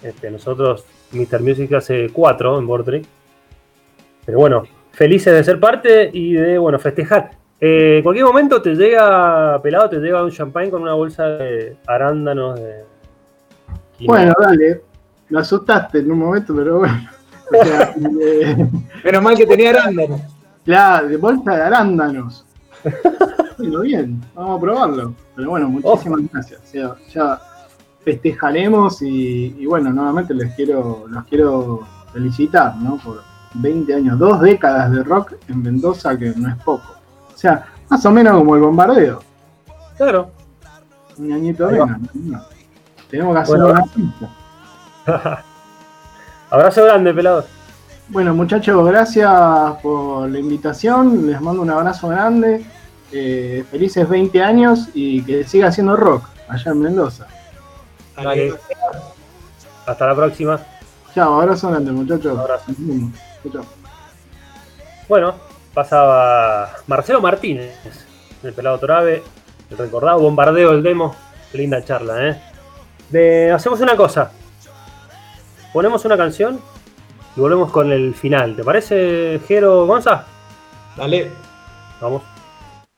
Este, 0.00 0.30
nosotros, 0.30 0.84
Mr. 1.10 1.40
Music 1.40 1.72
hace 1.72 2.10
4 2.12 2.58
en 2.60 2.66
Bortree. 2.66 3.02
Pero 4.26 4.38
bueno, 4.38 4.64
felices 4.90 5.32
de 5.32 5.44
ser 5.44 5.60
parte 5.60 6.10
y 6.12 6.32
de 6.34 6.58
bueno 6.58 6.78
festejar. 6.78 7.30
Eh, 7.60 7.98
en 7.98 8.02
cualquier 8.02 8.26
momento 8.26 8.60
te 8.60 8.74
llega, 8.74 9.60
pelado, 9.62 9.88
te 9.88 9.98
llega 9.98 10.22
un 10.22 10.30
champagne 10.30 10.70
con 10.70 10.82
una 10.82 10.94
bolsa 10.94 11.28
de 11.28 11.76
arándanos 11.86 12.60
de. 12.60 12.84
Bueno, 14.00 14.34
dale, 14.38 14.82
me 15.30 15.40
asustaste 15.40 16.00
en 16.00 16.10
un 16.10 16.18
momento, 16.18 16.54
pero 16.54 16.80
bueno. 16.80 17.08
O 17.50 17.64
sea, 17.64 17.94
eh, 18.20 18.68
Menos 19.04 19.22
mal 19.22 19.36
que 19.36 19.46
tenía 19.46 19.70
arándano. 19.70 20.20
Claro, 20.64 21.08
de 21.08 21.16
bolsa 21.16 21.56
de 21.56 21.62
arándanos. 21.62 22.44
Bueno, 23.56 23.80
bien, 23.80 24.20
vamos 24.34 24.58
a 24.58 24.60
probarlo. 24.60 25.14
Pero 25.34 25.50
bueno, 25.50 25.68
muchísimas 25.68 26.20
gracias. 26.30 26.60
O 26.60 26.66
sea, 26.66 26.94
ya 27.08 27.40
festejaremos 28.04 29.00
y, 29.00 29.56
y 29.58 29.64
bueno, 29.66 29.90
nuevamente 29.92 30.34
les 30.34 30.54
quiero, 30.54 31.06
los 31.08 31.24
quiero 31.24 31.86
felicitar, 32.12 32.76
¿no? 32.76 32.98
Por 32.98 33.22
20 33.60 33.94
años, 33.94 34.18
dos 34.18 34.40
décadas 34.40 34.90
de 34.90 35.02
rock 35.02 35.34
en 35.48 35.62
Mendoza, 35.62 36.16
que 36.16 36.32
no 36.36 36.48
es 36.48 36.56
poco. 36.56 36.94
O 37.34 37.36
sea, 37.36 37.66
más 37.88 38.04
o 38.04 38.10
menos 38.10 38.36
como 38.36 38.54
el 38.56 38.62
bombardeo. 38.62 39.22
Claro. 39.96 40.30
Un 41.18 41.32
añito 41.32 41.70
menos. 41.70 41.90
¿no? 42.14 42.42
Tenemos 43.10 43.34
que 43.34 43.40
hacer 43.40 43.56
Bueno, 43.58 43.70
una 43.70 43.82
pista. 43.84 44.30
Abrazo 46.50 46.84
grande, 46.84 47.14
pelado. 47.14 47.44
Bueno, 48.08 48.34
muchachos, 48.34 48.86
gracias 48.86 49.30
por 49.82 50.30
la 50.30 50.38
invitación. 50.38 51.26
Les 51.26 51.40
mando 51.40 51.62
un 51.62 51.70
abrazo 51.70 52.08
grande. 52.08 52.64
Eh, 53.12 53.64
felices 53.70 54.08
20 54.08 54.42
años 54.42 54.88
y 54.94 55.22
que 55.22 55.44
siga 55.44 55.68
haciendo 55.68 55.96
rock 55.96 56.28
allá 56.48 56.72
en 56.72 56.80
Mendoza. 56.80 57.26
Hasta 59.86 60.06
la 60.06 60.14
próxima. 60.14 60.60
Chao, 61.14 61.40
abrazo 61.40 61.70
grande, 61.70 61.92
muchachos. 61.92 62.38
Abrazo. 62.38 62.72
Bueno, 65.08 65.34
pasaba 65.74 66.70
Marcelo 66.86 67.20
Martínez, 67.20 67.74
el 68.42 68.52
pelado 68.52 68.78
Torabe, 68.78 69.22
el 69.70 69.78
recordado 69.78 70.18
bombardeo 70.20 70.72
del 70.72 70.82
demo. 70.82 71.14
Qué 71.52 71.58
linda 71.58 71.84
charla, 71.84 72.28
¿eh? 72.28 72.42
De- 73.10 73.52
hacemos 73.52 73.80
una 73.80 73.96
cosa. 73.96 74.32
Ponemos 75.72 76.04
una 76.04 76.16
canción 76.16 76.60
y 77.36 77.40
volvemos 77.40 77.70
con 77.70 77.92
el 77.92 78.14
final. 78.14 78.56
¿Te 78.56 78.64
parece, 78.64 79.40
Jero 79.46 79.86
Gonza? 79.86 80.24
Dale. 80.96 81.30
Vamos. 82.00 82.22